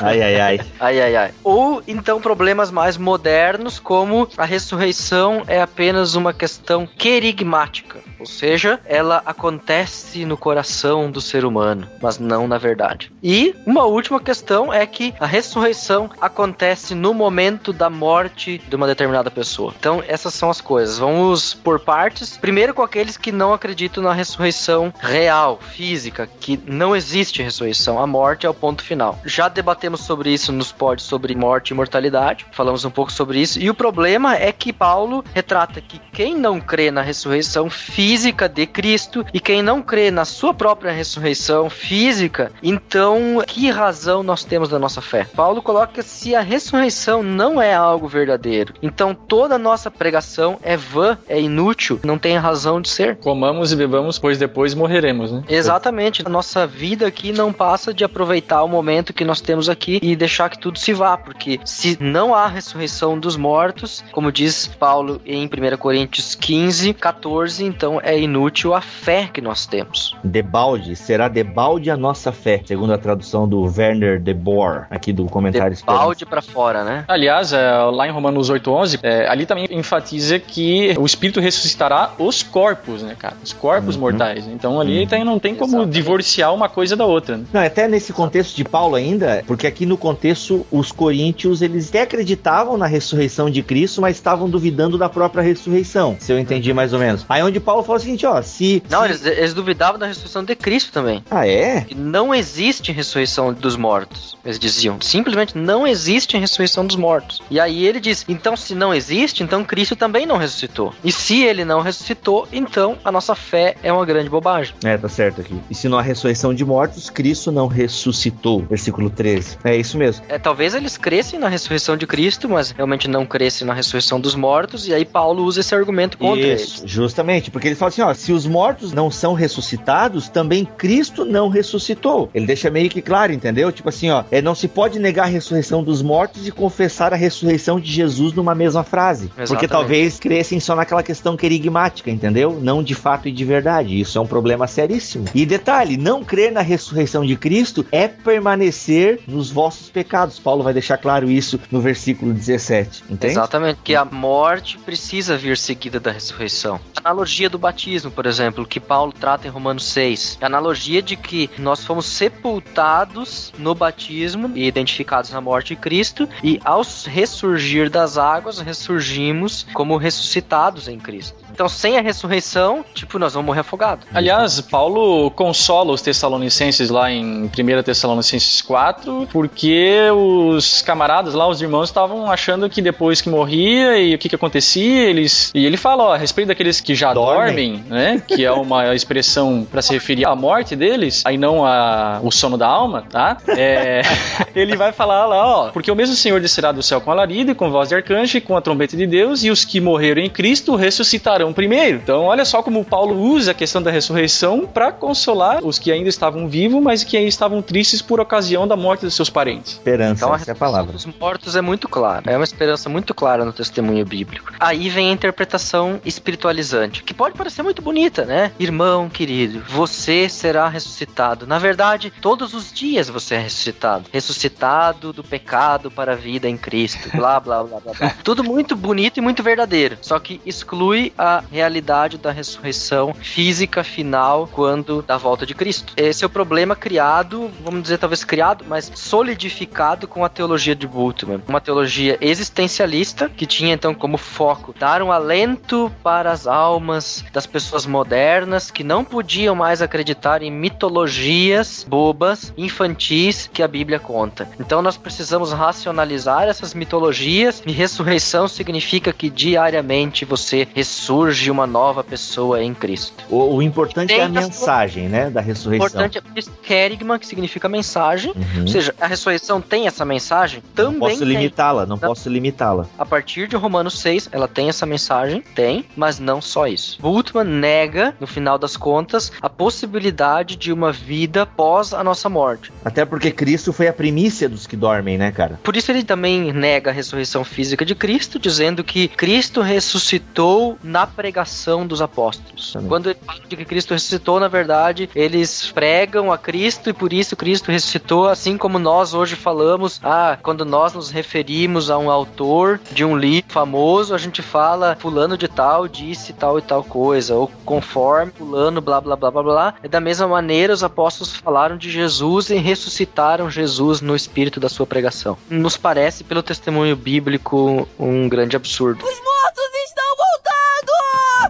[0.00, 0.60] Ai, ai, ai.
[0.80, 1.30] Ai, ai, ai.
[1.44, 8.00] Ou então problemas mais modernos, como a ressurreição é apenas uma questão querigmática.
[8.22, 13.10] Ou seja, ela acontece no coração do ser humano, mas não na verdade.
[13.20, 18.86] E uma última questão é que a ressurreição acontece no momento da morte de uma
[18.86, 19.74] determinada pessoa.
[19.76, 20.98] Então, essas são as coisas.
[20.98, 22.36] Vamos por partes.
[22.36, 28.00] Primeiro com aqueles que não acreditam na ressurreição real, física, que não existe ressurreição.
[28.00, 29.18] A morte é o ponto final.
[29.24, 32.46] Já debatemos sobre isso nos pods sobre morte e mortalidade.
[32.52, 33.58] Falamos um pouco sobre isso.
[33.58, 38.66] E o problema é que Paulo retrata que quem não crê na ressurreição física de
[38.66, 44.68] Cristo e quem não crê na sua própria ressurreição física, então que razão nós temos
[44.68, 45.26] da nossa fé?
[45.34, 50.76] Paulo coloca se a ressurreição não é algo verdadeiro, então toda a nossa pregação é
[50.76, 53.16] vã, é inútil, não tem razão de ser.
[53.16, 55.42] Comamos e bebamos, pois depois morreremos, né?
[55.48, 56.22] Exatamente.
[56.26, 60.14] A nossa vida aqui não passa de aproveitar o momento que nós temos aqui e
[60.14, 65.20] deixar que tudo se vá, porque se não há ressurreição dos mortos, como diz Paulo
[65.24, 70.16] em 1 Coríntios 15, 14, então é inútil a fé que nós temos.
[70.24, 75.24] Debalde, será debalde a nossa fé, segundo a tradução do Werner de Boer, aqui do
[75.26, 77.04] comentário De balde pra fora, né?
[77.08, 82.42] Aliás, é, lá em Romanos 8:11, é, ali também enfatiza que o Espírito ressuscitará os
[82.42, 83.34] corpos, né, cara?
[83.42, 84.46] Os corpos mortais.
[84.46, 85.94] Então ali tem- não tem como Exatamente.
[85.94, 87.36] divorciar uma coisa da outra.
[87.36, 87.44] Né?
[87.52, 92.02] Não, até nesse contexto de Paulo ainda, porque aqui no contexto os coríntios, eles até
[92.02, 96.92] acreditavam na ressurreição de Cristo, mas estavam duvidando da própria ressurreição, se eu entendi mais
[96.92, 97.24] ou menos.
[97.28, 98.82] Aí onde Paulo fala o seguinte, ó, se...
[98.90, 101.22] Não, se- eles, eles duvidavam da ressurreição de Cristo também.
[101.30, 101.82] Ah, é?
[101.82, 104.36] Que não existe ressurreição dos mortos.
[104.44, 107.40] Eles diziam, simplesmente não existe ressurreição dos mortos.
[107.50, 110.92] E aí ele diz: então se não existe, então Cristo também não ressuscitou.
[111.04, 114.74] E se ele não ressuscitou, então a nossa fé é uma grande bobagem.
[114.84, 115.54] É, tá certo aqui.
[115.70, 118.60] E se não há ressurreição de mortos, Cristo não ressuscitou.
[118.68, 119.58] Versículo 13.
[119.64, 120.24] É isso mesmo.
[120.28, 124.34] É, talvez eles crescem na ressurreição de Cristo, mas realmente não crescem na ressurreição dos
[124.34, 124.88] mortos.
[124.88, 126.90] E aí Paulo usa esse argumento contra Isso, eles.
[126.90, 131.48] justamente, porque ele fala assim, ó, se os mortos não são ressuscitados, também Cristo não
[131.48, 132.30] ressuscitou.
[132.34, 133.72] Ele deixa meio que claro, entendeu?
[133.72, 137.16] Tipo assim, ó, é, não se pode negar a ressurreição dos mortos e confessar a
[137.16, 139.28] ressurreição de Jesus numa mesma frase.
[139.28, 139.70] Porque Exatamente.
[139.70, 142.58] talvez crescem só naquela questão querigmática, entendeu?
[142.60, 143.98] Não de fato e de verdade.
[143.98, 145.24] Isso é um problema seríssimo.
[145.34, 150.38] E detalhe, não crer na ressurreição de Cristo é permanecer nos vossos pecados.
[150.38, 153.32] Paulo vai deixar claro isso no versículo 17, entende?
[153.32, 156.78] Exatamente, que a morte precisa vir seguida da ressurreição.
[157.02, 160.38] Analogia do batismo, por exemplo, que Paulo trata em Romanos 6.
[160.42, 166.28] A analogia de que nós fomos sepultados no batismo e identificados na morte de Cristo,
[166.42, 171.41] e ao ressurgir das águas, ressurgimos como ressuscitados em Cristo.
[171.52, 174.06] Então, sem a ressurreição, tipo, nós vamos morrer afogado.
[174.12, 181.60] Aliás, Paulo consola os Tessalonicenses lá em 1 Tessalonicenses 4, porque os camaradas lá, os
[181.60, 185.50] irmãos, estavam achando que depois que morria e o que, que acontecia, eles.
[185.54, 187.84] E ele fala, ó, a respeito daqueles que já dormem, Dormem.
[187.88, 188.22] né?
[188.26, 192.56] Que é uma expressão para se referir à morte deles, aí não a, o sono
[192.56, 193.36] da alma, tá?
[193.48, 194.02] É,
[194.54, 197.54] ele vai falar lá, ó, porque o mesmo Senhor descerá do céu com alarido e
[197.54, 200.30] com voz de arcanjo e com a trombeta de Deus, e os que morreram em
[200.30, 201.96] Cristo ressuscitarão primeiro.
[201.96, 206.10] Então, olha só como Paulo usa a questão da ressurreição para consolar os que ainda
[206.10, 209.72] estavam vivos, mas que ainda estavam tristes por ocasião da morte dos seus parentes.
[209.72, 210.92] Esperança, Então, a essa é a palavra.
[210.92, 212.30] dos mortos é muito clara.
[212.30, 214.52] É uma esperança muito clara no testemunho bíblico.
[214.60, 218.52] Aí vem a interpretação espiritualizante, que pode parecer muito bonita, né?
[218.58, 221.46] Irmão querido, você será ressuscitado.
[221.46, 224.04] Na verdade, todos os dias você é ressuscitado.
[224.12, 227.08] Ressuscitado do pecado para a vida em Cristo.
[227.16, 228.14] Blá, blá, blá, blá, blá.
[228.24, 229.96] Tudo muito bonito e muito verdadeiro.
[230.02, 235.92] Só que exclui a realidade da ressurreição física final quando da volta de Cristo.
[235.96, 240.86] Esse é o problema criado, vamos dizer talvez criado, mas solidificado com a teologia de
[240.86, 241.42] Bultmann.
[241.48, 247.46] Uma teologia existencialista que tinha então como foco dar um alento para as almas das
[247.46, 254.48] pessoas modernas que não podiam mais acreditar em mitologias bobas, infantis que a Bíblia conta.
[254.58, 262.02] Então nós precisamos racionalizar essas mitologias e ressurreição significa que diariamente você ressurge uma nova
[262.02, 263.24] pessoa em Cristo.
[263.30, 265.86] O, o importante é a Tem a sua- mensagem, né, da O ressurreição.
[265.88, 266.22] importante é
[266.62, 268.32] kerigma, que significa mensagem.
[268.34, 268.62] Uhum.
[268.62, 270.62] Ou seja, a ressurreição tem essa mensagem?
[270.74, 272.86] Também Não posso limitá-la, não posso limitá-la.
[272.98, 275.42] A partir de Romanos 6, ela tem essa mensagem?
[275.54, 276.98] Tem, mas não só isso.
[277.00, 282.72] Bultmann nega, no final das contas, a possibilidade de uma vida pós a nossa morte.
[282.84, 285.58] Até porque Cristo foi a primícia dos que dormem, né, cara?
[285.62, 291.01] Por isso ele também nega a ressurreição física de Cristo, dizendo que Cristo ressuscitou na
[291.06, 292.72] pregação dos apóstolos.
[292.72, 292.88] Também.
[292.88, 297.12] Quando ele fala de que Cristo ressuscitou, na verdade, eles pregam a Cristo e por
[297.12, 302.10] isso Cristo ressuscitou, assim como nós hoje falamos, ah, quando nós nos referimos a um
[302.10, 306.82] autor de um livro famoso, a gente fala fulano de tal disse tal e tal
[306.82, 309.74] coisa, ou conforme fulano blá blá blá blá blá.
[309.82, 314.68] E da mesma maneira os apóstolos falaram de Jesus e ressuscitaram Jesus no espírito da
[314.68, 315.36] sua pregação.
[315.48, 319.04] Nos parece, pelo testemunho bíblico, um grande absurdo.
[319.04, 319.71] Os mortos!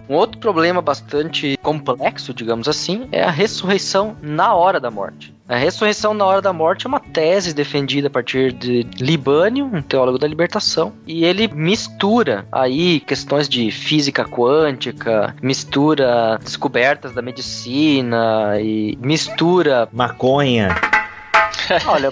[0.09, 5.33] Um outro problema bastante complexo, digamos assim, é a ressurreição na hora da morte.
[5.47, 9.81] A ressurreição na hora da morte é uma tese defendida a partir de Libânio, um
[9.81, 18.59] teólogo da libertação, e ele mistura aí questões de física quântica, mistura descobertas da medicina
[18.59, 20.69] e mistura Maconha.
[21.87, 22.09] Olha,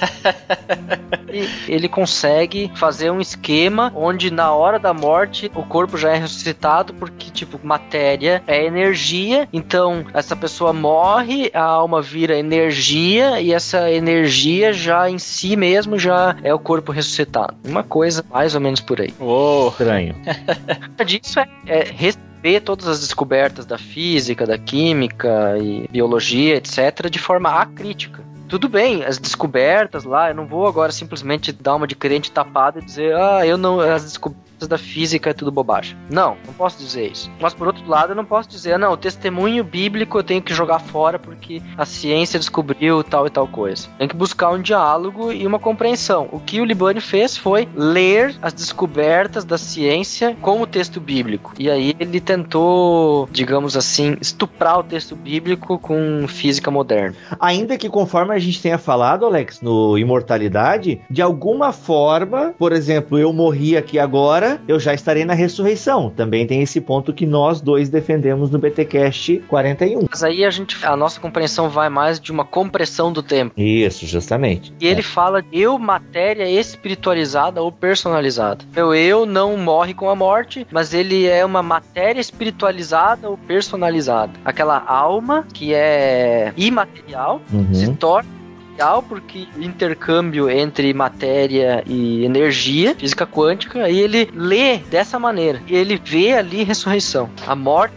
[1.68, 6.94] ele consegue fazer um esquema onde na hora da morte o corpo já é ressuscitado
[6.94, 13.92] porque tipo matéria é energia, então essa pessoa morre, a alma vira energia e essa
[13.92, 17.56] energia já em si mesmo já é o corpo ressuscitado.
[17.66, 19.14] Uma coisa mais ou menos por aí.
[19.20, 19.70] Uou!
[19.70, 20.16] Estranho.
[21.06, 27.20] disso é, é receber todas as descobertas da física, da química e biologia, etc, de
[27.20, 28.31] forma acrítica.
[28.52, 32.80] Tudo bem, as descobertas lá, eu não vou agora simplesmente dar uma de crente tapada
[32.80, 35.98] e dizer, ah, eu não, as descobertas da física é tudo bobagem.
[36.10, 37.32] Não, não posso dizer isso.
[37.40, 40.54] Mas por outro lado, eu não posso dizer, não, o testemunho bíblico eu tenho que
[40.54, 43.88] jogar fora porque a ciência descobriu tal e tal coisa.
[43.98, 46.30] Tem que buscar um diálogo e uma compreensão.
[46.32, 51.54] O que o Libânio fez foi ler as descobertas da ciência com o texto bíblico.
[51.58, 57.16] E aí ele tentou, digamos assim, estuprar o texto bíblico com física moderna.
[57.40, 63.18] Ainda que conforme a gente tenha falado, Alex, no Imortalidade, de alguma forma, por exemplo,
[63.18, 66.10] eu morri aqui agora, eu já estarei na ressurreição.
[66.10, 70.08] Também tem esse ponto que nós dois defendemos no BTcast 41.
[70.10, 73.54] Mas aí a gente, a nossa compreensão vai mais de uma compressão do tempo.
[73.60, 74.74] Isso, justamente.
[74.80, 78.66] E ele fala eu, matéria espiritualizada ou personalizada.
[78.76, 84.32] Meu eu não morre com a morte, mas ele é uma matéria espiritualizada ou personalizada.
[84.44, 87.74] Aquela alma que é imaterial Uhum.
[87.74, 88.30] se torna
[88.72, 95.62] material porque intercâmbio entre matéria e energia, física quântica, e ele lê dessa maneira.
[95.68, 97.30] E ele vê ali ressurreição.
[97.46, 97.94] A morte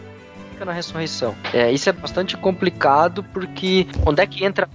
[0.51, 1.35] fica na ressurreição.
[1.53, 4.69] É, isso é bastante complicado porque onde é que entra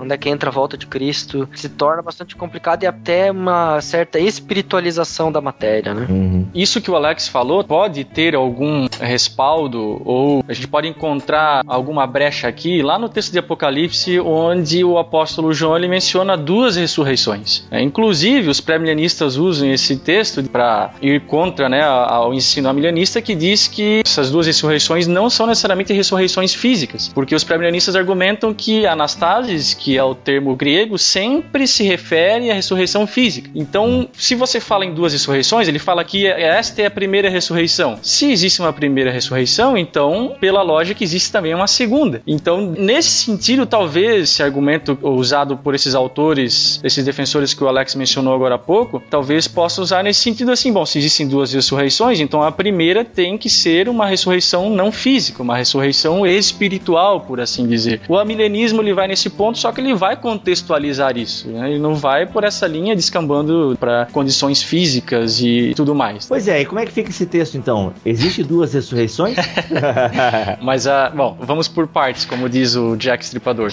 [0.00, 3.80] onde é que entra a volta de Cristo, se torna bastante complicado e até uma
[3.80, 6.06] certa espiritualização da matéria, né?
[6.08, 6.46] Uhum.
[6.54, 12.06] Isso que o Alex falou pode ter algum respaldo ou a gente pode encontrar alguma
[12.06, 17.64] brecha aqui lá no texto de Apocalipse onde o apóstolo João ele menciona duas ressurreições.
[17.70, 23.34] É, inclusive os pré-milenistas usam esse texto para ir contra né, ao ensino milenista que
[23.34, 28.86] diz que essas duas ressurreições não são necessariamente ressurreições físicas, porque os pré-milenistas argumentam que
[29.44, 33.50] anastasis, que é o termo grego, sempre se refere à ressurreição física.
[33.54, 37.98] Então, se você fala em duas ressurreições, ele fala que esta é a primeira ressurreição.
[38.02, 42.22] Se existe uma primeira ressurreição, então, pela lógica, existe também uma segunda.
[42.26, 47.94] Então, nesse sentido, talvez esse argumento usado por esses autores, esses defensores que o Alex
[47.94, 52.20] mencionou agora há pouco, talvez possa usar nesse sentido assim: bom, se existem duas ressurreições,
[52.20, 57.66] então a primeira tem que ser uma ressurreição não física, uma ressurreição espiritual, por assim
[57.66, 58.00] dizer.
[58.08, 61.48] O amilenismo ele vai nesse ponto, só que ele vai contextualizar isso.
[61.48, 61.70] Né?
[61.70, 66.26] Ele não vai por essa linha descambando para condições físicas e tudo mais.
[66.26, 67.92] Pois é, e como é que fica esse texto então?
[68.04, 69.36] Existe duas ressurreições?
[70.62, 73.70] Mas, uh, bom, vamos por partes, como diz o Jack Stripador.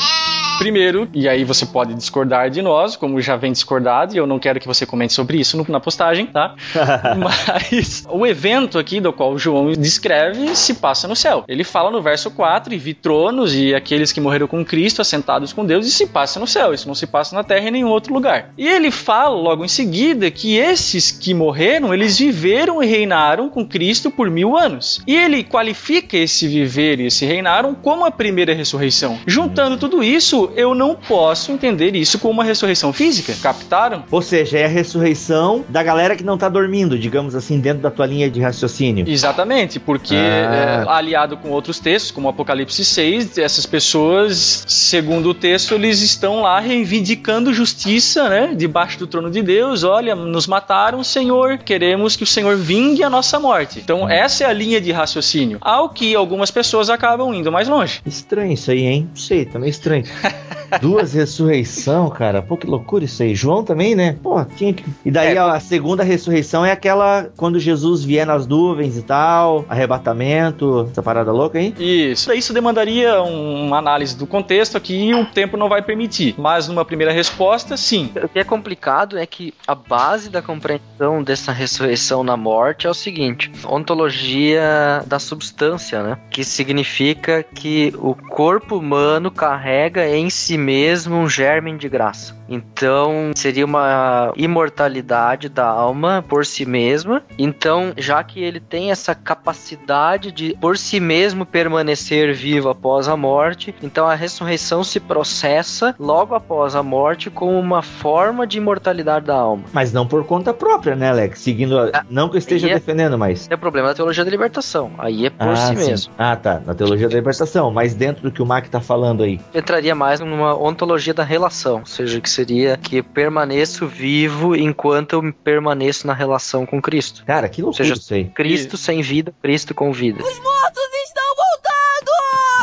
[0.61, 4.37] Primeiro, e aí você pode discordar de nós, como já vem discordado, e eu não
[4.37, 6.53] quero que você comente sobre isso na postagem, tá?
[7.17, 11.43] Mas o evento aqui do qual o João descreve se passa no céu.
[11.47, 15.51] Ele fala no verso 4: e vi tronos e aqueles que morreram com Cristo assentados
[15.51, 16.75] com Deus, e se passa no céu.
[16.75, 18.53] Isso não se passa na terra em nenhum outro lugar.
[18.55, 23.65] E ele fala logo em seguida que esses que morreram, eles viveram e reinaram com
[23.65, 25.01] Cristo por mil anos.
[25.07, 29.17] E ele qualifica esse viver e esse reinaram como a primeira ressurreição.
[29.25, 33.33] Juntando tudo isso, eu não posso entender isso como uma ressurreição física.
[33.41, 34.03] Captaram?
[34.11, 37.91] Ou seja, é a ressurreição da galera que não tá dormindo, digamos assim, dentro da
[37.91, 39.05] tua linha de raciocínio.
[39.07, 40.85] Exatamente, porque Ah.
[40.87, 46.41] é, aliado com outros textos, como Apocalipse 6, essas pessoas, segundo o texto, eles estão
[46.41, 48.53] lá reivindicando justiça, né?
[48.55, 49.83] Debaixo do trono de Deus.
[49.83, 53.79] Olha, nos mataram, Senhor, queremos que o Senhor vingue a nossa morte.
[53.79, 55.57] Então, essa é a linha de raciocínio.
[55.61, 58.01] Ao que algumas pessoas acabam indo mais longe.
[58.05, 59.07] Estranho isso aí, hein?
[59.09, 60.03] Não sei, tá meio estranho.
[60.79, 62.41] Duas ressurreição, cara.
[62.41, 63.35] Pô, que loucura isso aí.
[63.35, 64.15] João também, né?
[64.23, 64.85] Pô, tinha que.
[65.05, 65.37] E daí É.
[65.37, 71.31] a segunda ressurreição é aquela quando Jesus vier nas nuvens e tal, arrebatamento, essa parada
[71.31, 71.73] louca aí.
[71.77, 72.31] Isso.
[72.31, 76.35] Isso demandaria um- uma análise do contexto aqui e o tempo não vai permitir.
[76.37, 78.09] Mas numa primeira resposta, sim.
[78.23, 82.89] O que é complicado é que a base da compreensão dessa ressurreição na morte é
[82.89, 86.17] o seguinte: ontologia da substância, né?
[86.29, 92.35] Que significa que o corpo humano carrega em si mesmo um germe de graça.
[92.51, 97.23] Então, seria uma imortalidade da alma por si mesma.
[97.37, 103.15] Então, já que ele tem essa capacidade de por si mesmo permanecer vivo após a
[103.15, 109.25] morte, então a ressurreição se processa logo após a morte como uma forma de imortalidade
[109.25, 109.63] da alma.
[109.71, 111.39] Mas não por conta própria, né, Alex?
[111.39, 111.79] Seguindo.
[111.79, 113.47] a- Não que eu esteja é- defendendo, mas.
[113.49, 114.91] É o problema da teologia da libertação.
[114.97, 115.89] Aí é por ah, si sim.
[115.89, 116.13] mesmo.
[116.17, 116.61] Ah, tá.
[116.65, 117.71] Na teologia da libertação.
[117.71, 119.39] Mas dentro do que o Mac tá falando aí.
[119.53, 125.33] Entraria mais numa ontologia da relação, ou seja, que seria que permaneço vivo enquanto eu
[125.43, 127.23] permaneço na relação com Cristo.
[127.25, 128.25] Cara, que loucura seja, isso aí.
[128.25, 130.23] Cristo sem vida, Cristo com vida.
[130.23, 130.90] Os mortos!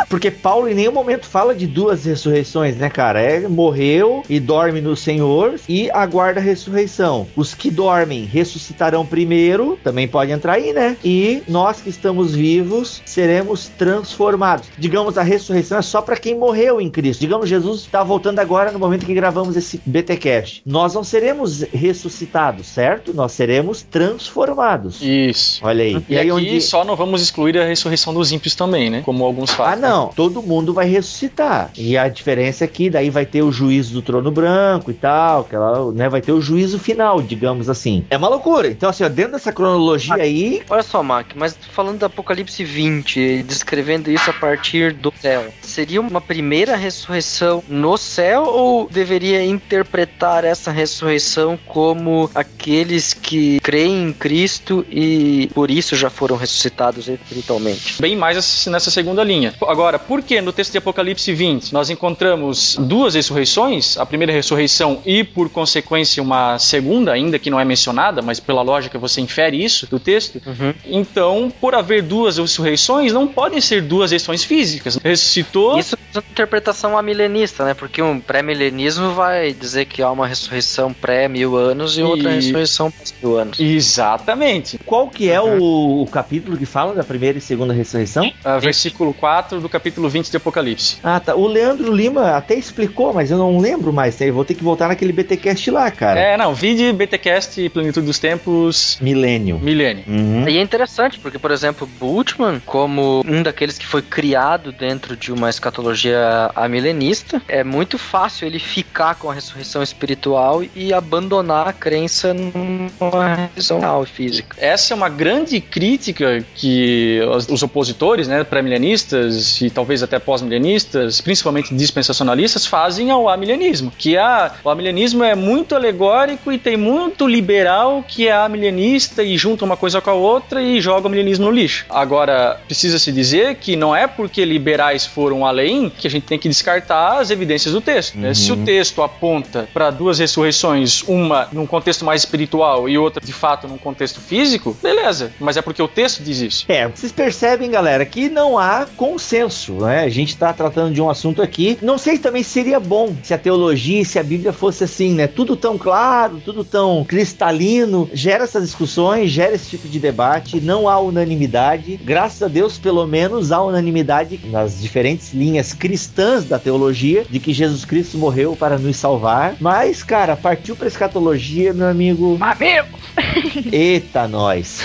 [0.08, 3.20] Porque Paulo em nenhum momento fala de duas ressurreições, né, cara?
[3.20, 7.26] É morreu e dorme no Senhor e aguarda a ressurreição.
[7.36, 10.96] Os que dormem ressuscitarão primeiro, também pode entrar aí, né?
[11.04, 14.68] E nós que estamos vivos seremos transformados.
[14.78, 17.20] Digamos, a ressurreição é só para quem morreu em Cristo.
[17.20, 20.62] Digamos, Jesus está voltando agora no momento que gravamos esse BTcast.
[20.64, 23.12] Nós não seremos ressuscitados, certo?
[23.14, 25.00] Nós seremos transformados.
[25.02, 25.60] Isso.
[25.64, 26.02] Olha aí.
[26.08, 29.02] E, aqui só não vamos excluir a ressurreição dos ímpios também, né?
[29.04, 29.82] Como alguns Ah, fazem.
[29.98, 30.08] Não.
[30.08, 31.70] Todo mundo vai ressuscitar.
[31.76, 35.40] E a diferença é que daí vai ter o juízo do trono branco e tal,
[35.42, 36.08] aquela, né?
[36.08, 38.04] Vai ter o juízo final, digamos assim.
[38.10, 38.68] É uma loucura.
[38.68, 40.62] Então, assim, ó, dentro dessa cronologia aí.
[40.68, 46.00] Olha só, Mac, mas falando do Apocalipse 20, descrevendo isso a partir do céu, seria
[46.00, 54.12] uma primeira ressurreição no céu ou deveria interpretar essa ressurreição como aqueles que creem em
[54.12, 58.00] Cristo e por isso já foram ressuscitados espiritualmente?
[58.00, 59.54] Bem mais essa- nessa segunda linha.
[59.66, 63.96] Agora, por que no texto de Apocalipse 20 nós encontramos duas ressurreições?
[63.96, 68.60] A primeira ressurreição e, por consequência, uma segunda, ainda que não é mencionada, mas pela
[68.62, 70.42] lógica você infere isso do texto.
[70.44, 70.74] Uhum.
[70.84, 74.96] Então, por haver duas ressurreições, não podem ser duas ressurreições físicas.
[74.96, 75.78] Ressuscitou.
[75.78, 77.74] Isso é uma interpretação amilenista, né?
[77.74, 82.90] Porque um pré-milenismo vai dizer que há uma ressurreição pré-mil anos e outra E- ressurreição
[82.90, 83.60] pós-mil anos.
[83.60, 84.78] Exatamente.
[84.84, 88.32] Qual que é o, o capítulo que fala da primeira e segunda ressurreição?
[88.44, 89.77] Ah, versículo 4 do capítulo
[90.08, 90.98] 20 de Apocalipse.
[91.02, 91.34] Ah, tá.
[91.34, 94.18] O Leandro Lima até explicou, mas eu não lembro mais.
[94.18, 94.28] né?
[94.28, 96.18] Eu vou ter que voltar naquele BTcast lá, cara.
[96.18, 99.58] É, não, vide BTcast Plenitude dos Tempos Milênio.
[99.58, 100.04] Milênio.
[100.06, 100.48] Uhum.
[100.48, 105.32] E é interessante, porque, por exemplo, Bultmann, como um daqueles que foi criado dentro de
[105.32, 111.72] uma escatologia amilenista, é muito fácil ele ficar com a ressurreição espiritual e abandonar a
[111.72, 114.56] crença numa ressurreição real e física.
[114.58, 121.20] Essa é uma grande crítica que os, os opositores, né, pré-milenistas e talvez até pós-milenistas,
[121.20, 123.92] principalmente dispensacionalistas, fazem ao amilenismo.
[123.96, 129.36] Que a, o amilenismo é muito alegórico e tem muito liberal que é amilenista e
[129.36, 131.86] junta uma coisa com a outra e joga o milenismo no lixo.
[131.88, 136.48] Agora, precisa-se dizer que não é porque liberais foram além que a gente tem que
[136.48, 138.18] descartar as evidências do texto.
[138.18, 138.34] né?
[138.34, 143.32] Se o texto aponta para duas ressurreições, uma num contexto mais espiritual e outra de
[143.32, 145.32] fato num contexto físico, beleza.
[145.38, 146.64] Mas é porque o texto diz isso.
[146.68, 150.04] É, vocês percebem, galera, que não há consenso, né?
[150.04, 151.78] A gente tá tratando de um assunto aqui.
[151.82, 155.14] Não sei também se seria bom se a teologia e se a Bíblia fosse assim,
[155.14, 155.26] né?
[155.26, 158.08] Tudo tão claro, tudo tão cristalino.
[158.12, 160.60] Gera essas discussões, gera esse tipo de debate.
[160.60, 161.96] Não há unanimidade.
[162.02, 167.52] Graças a Deus, pelo menos, há unanimidade nas diferentes linhas cristãs da teologia de que
[167.52, 169.56] Jesus Cristo morreu para nos salvar.
[169.60, 172.36] Mas, cara, partiu pra escatologia, meu amigo.
[172.40, 172.98] Amigo!
[173.72, 174.80] Eita, nós.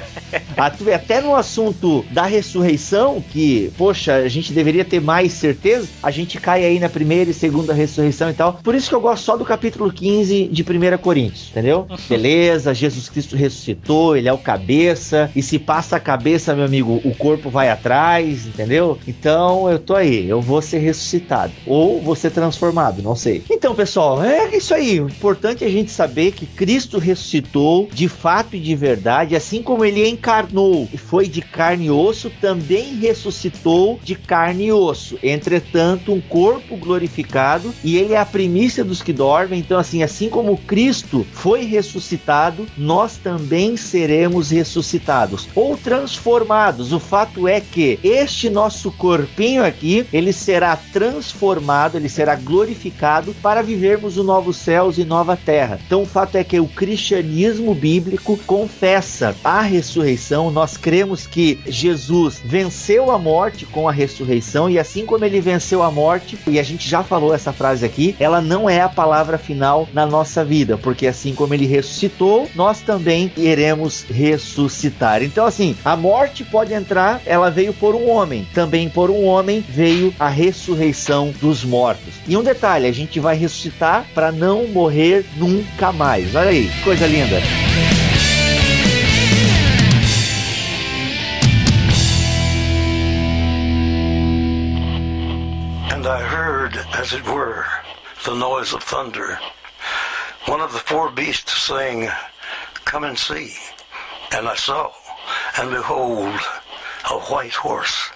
[0.94, 6.40] Até no assunto da ressurreição, que, poxa, a gente deveria ter mais certeza, a gente
[6.40, 8.54] cai aí na primeira e segunda ressurreição e tal.
[8.54, 11.86] Por isso que eu gosto só do capítulo 15 de 1 Coríntios, entendeu?
[12.08, 17.00] Beleza, Jesus Cristo ressuscitou, ele é o cabeça, e se passa a cabeça, meu amigo,
[17.04, 18.98] o corpo vai atrás, entendeu?
[19.06, 23.44] Então eu tô aí, eu vou ser ressuscitado, ou vou ser transformado, não sei.
[23.48, 25.00] Então, pessoal, é isso aí.
[25.00, 29.62] O importante é a gente saber que Cristo ressuscitou de fato e de verdade, assim
[29.62, 35.18] como ele encarnou e foi de carne e osso, também ressuscitou de carne e osso.
[35.22, 39.60] Entretanto, um corpo glorificado e ele é a primícia dos que dormem.
[39.60, 46.92] Então, assim, assim como Cristo foi ressuscitado, nós também seremos ressuscitados ou transformados.
[46.92, 53.62] O fato é que este nosso corpinho aqui, ele será transformado, ele será glorificado para
[53.62, 55.78] vivermos o novo céus e nova terra.
[55.86, 60.50] Então, o fato é que o cristianismo bíblico confessa a ressurreição.
[60.50, 65.82] Nós cremos que Jesus venceu a morte com a ressurreição e assim como ele venceu
[65.82, 69.38] a morte, e a gente já falou essa frase aqui, ela não é a palavra
[69.38, 75.22] final na nossa vida, porque assim como ele ressuscitou, nós também iremos ressuscitar.
[75.22, 79.64] Então assim, a morte pode entrar, ela veio por um homem, também por um homem
[79.66, 82.14] veio a ressurreição dos mortos.
[82.26, 86.34] E um detalhe, a gente vai ressuscitar para não morrer nunca mais.
[86.34, 87.40] Olha aí, coisa linda.
[96.04, 97.64] And I heard, as it were,
[98.26, 99.38] the noise of thunder.
[100.44, 102.10] One of the four beasts saying,
[102.84, 103.54] Come and see.
[104.30, 104.92] And I saw,
[105.58, 106.38] and behold,
[107.10, 108.10] a white horse.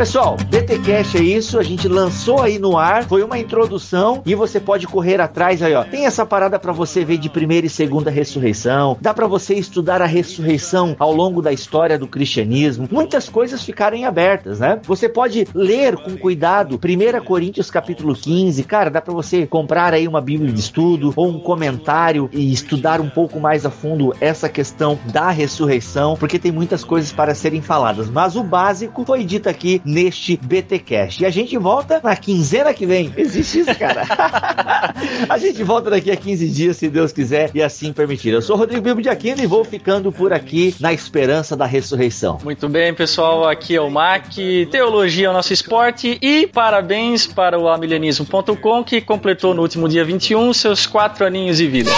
[0.00, 4.58] Pessoal, BTcast é isso, a gente lançou aí no ar, foi uma introdução e você
[4.58, 5.84] pode correr atrás aí, ó.
[5.84, 10.00] Tem essa parada para você ver de primeira e segunda ressurreição, dá para você estudar
[10.00, 12.88] a ressurreição ao longo da história do cristianismo.
[12.90, 14.80] Muitas coisas ficarem abertas, né?
[14.84, 20.08] Você pode ler com cuidado 1 Coríntios capítulo 15, cara, dá para você comprar aí
[20.08, 24.48] uma Bíblia de estudo ou um comentário e estudar um pouco mais a fundo essa
[24.48, 29.46] questão da ressurreição, porque tem muitas coisas para serem faladas, mas o básico foi dito
[29.46, 31.22] aqui neste BTcast.
[31.22, 33.12] E a gente volta na quinzena que vem.
[33.16, 34.04] Existe isso, cara?
[35.28, 38.32] a gente volta daqui a 15 dias, se Deus quiser e assim permitir.
[38.32, 42.38] Eu sou Rodrigo Bibo de Aquino e vou ficando por aqui na esperança da ressurreição.
[42.44, 43.48] Muito bem, pessoal.
[43.48, 44.26] Aqui é o Mac.
[44.70, 46.18] Teologia é o nosso esporte.
[46.22, 51.66] E parabéns para o amilenismo.com que completou no último dia 21 seus quatro aninhos de
[51.66, 51.90] vida.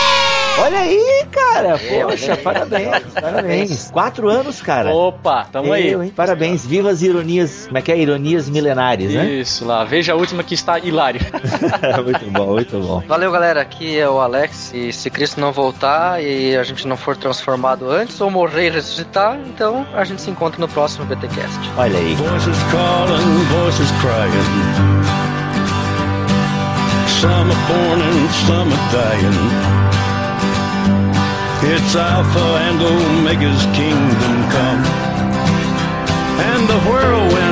[0.58, 1.78] Olha aí, cara.
[1.78, 3.90] Poxa, parabéns, parabéns.
[3.90, 4.94] Quatro anos, cara.
[4.94, 5.90] Opa, tamo aí.
[5.90, 6.12] Eu, hein?
[6.14, 6.64] Parabéns.
[6.64, 7.68] Viva as ironias.
[7.72, 7.98] Como é que é?
[7.98, 9.24] Ironias milenares, né?
[9.30, 9.82] Isso lá.
[9.82, 11.22] Veja a última que está hilário.
[12.04, 13.02] muito bom, muito bom.
[13.08, 13.62] Valeu, galera.
[13.62, 14.72] Aqui é o Alex.
[14.74, 18.70] E se Cristo não voltar e a gente não for transformado antes, ou morrer e
[18.72, 21.58] ressuscitar, então a gente se encontra no próximo BTcast.
[21.78, 22.14] Olha aí.
[22.14, 24.48] Voices calling, voices crying.
[27.08, 29.32] Some are born and some are dying.
[31.72, 35.12] It's Alpha and Omega's kingdom come.
[36.44, 37.51] And the whirlwind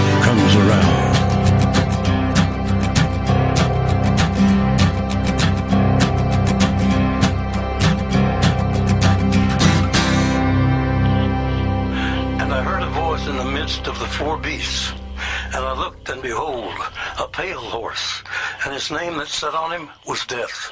[17.31, 18.23] pale horse,
[18.65, 20.71] and his name that sat on him was Death,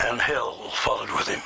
[0.00, 1.42] and hell followed with him.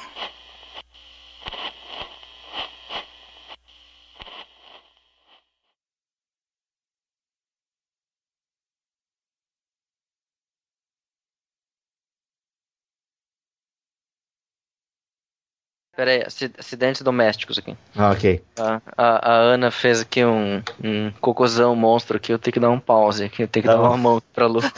[15.97, 17.77] Pera aí, aci- acidentes domésticos aqui.
[17.97, 18.43] Ah, ok.
[18.59, 22.71] A, a, a Ana fez aqui um, um cocôzão monstro aqui, eu tenho que dar
[22.71, 24.61] um pause aqui, eu tenho que Tá dar uma mão pra Lu.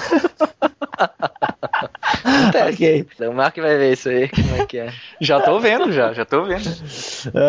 [2.71, 3.07] ok.
[3.29, 4.93] O Mark vai ver isso aí, como é que é.
[5.21, 6.65] Já tô vendo, já, já tô vendo.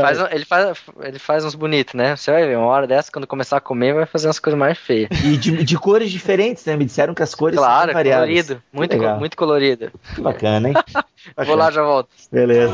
[0.01, 2.15] Faz um- ele, faz, ele faz uns bonitos, né?
[2.15, 4.77] Você vai ver, uma hora dessa, quando começar a comer, vai fazer umas coisas mais
[4.77, 5.09] feias.
[5.23, 6.75] E de, de cores diferentes, né?
[6.77, 8.25] Me disseram que as cores Claro, são variadas.
[8.27, 8.63] colorido.
[8.71, 9.91] Muito, muito colorido.
[10.15, 10.75] Que bacana, hein?
[11.45, 12.09] Vou lá, já volto.
[12.31, 12.73] Beleza.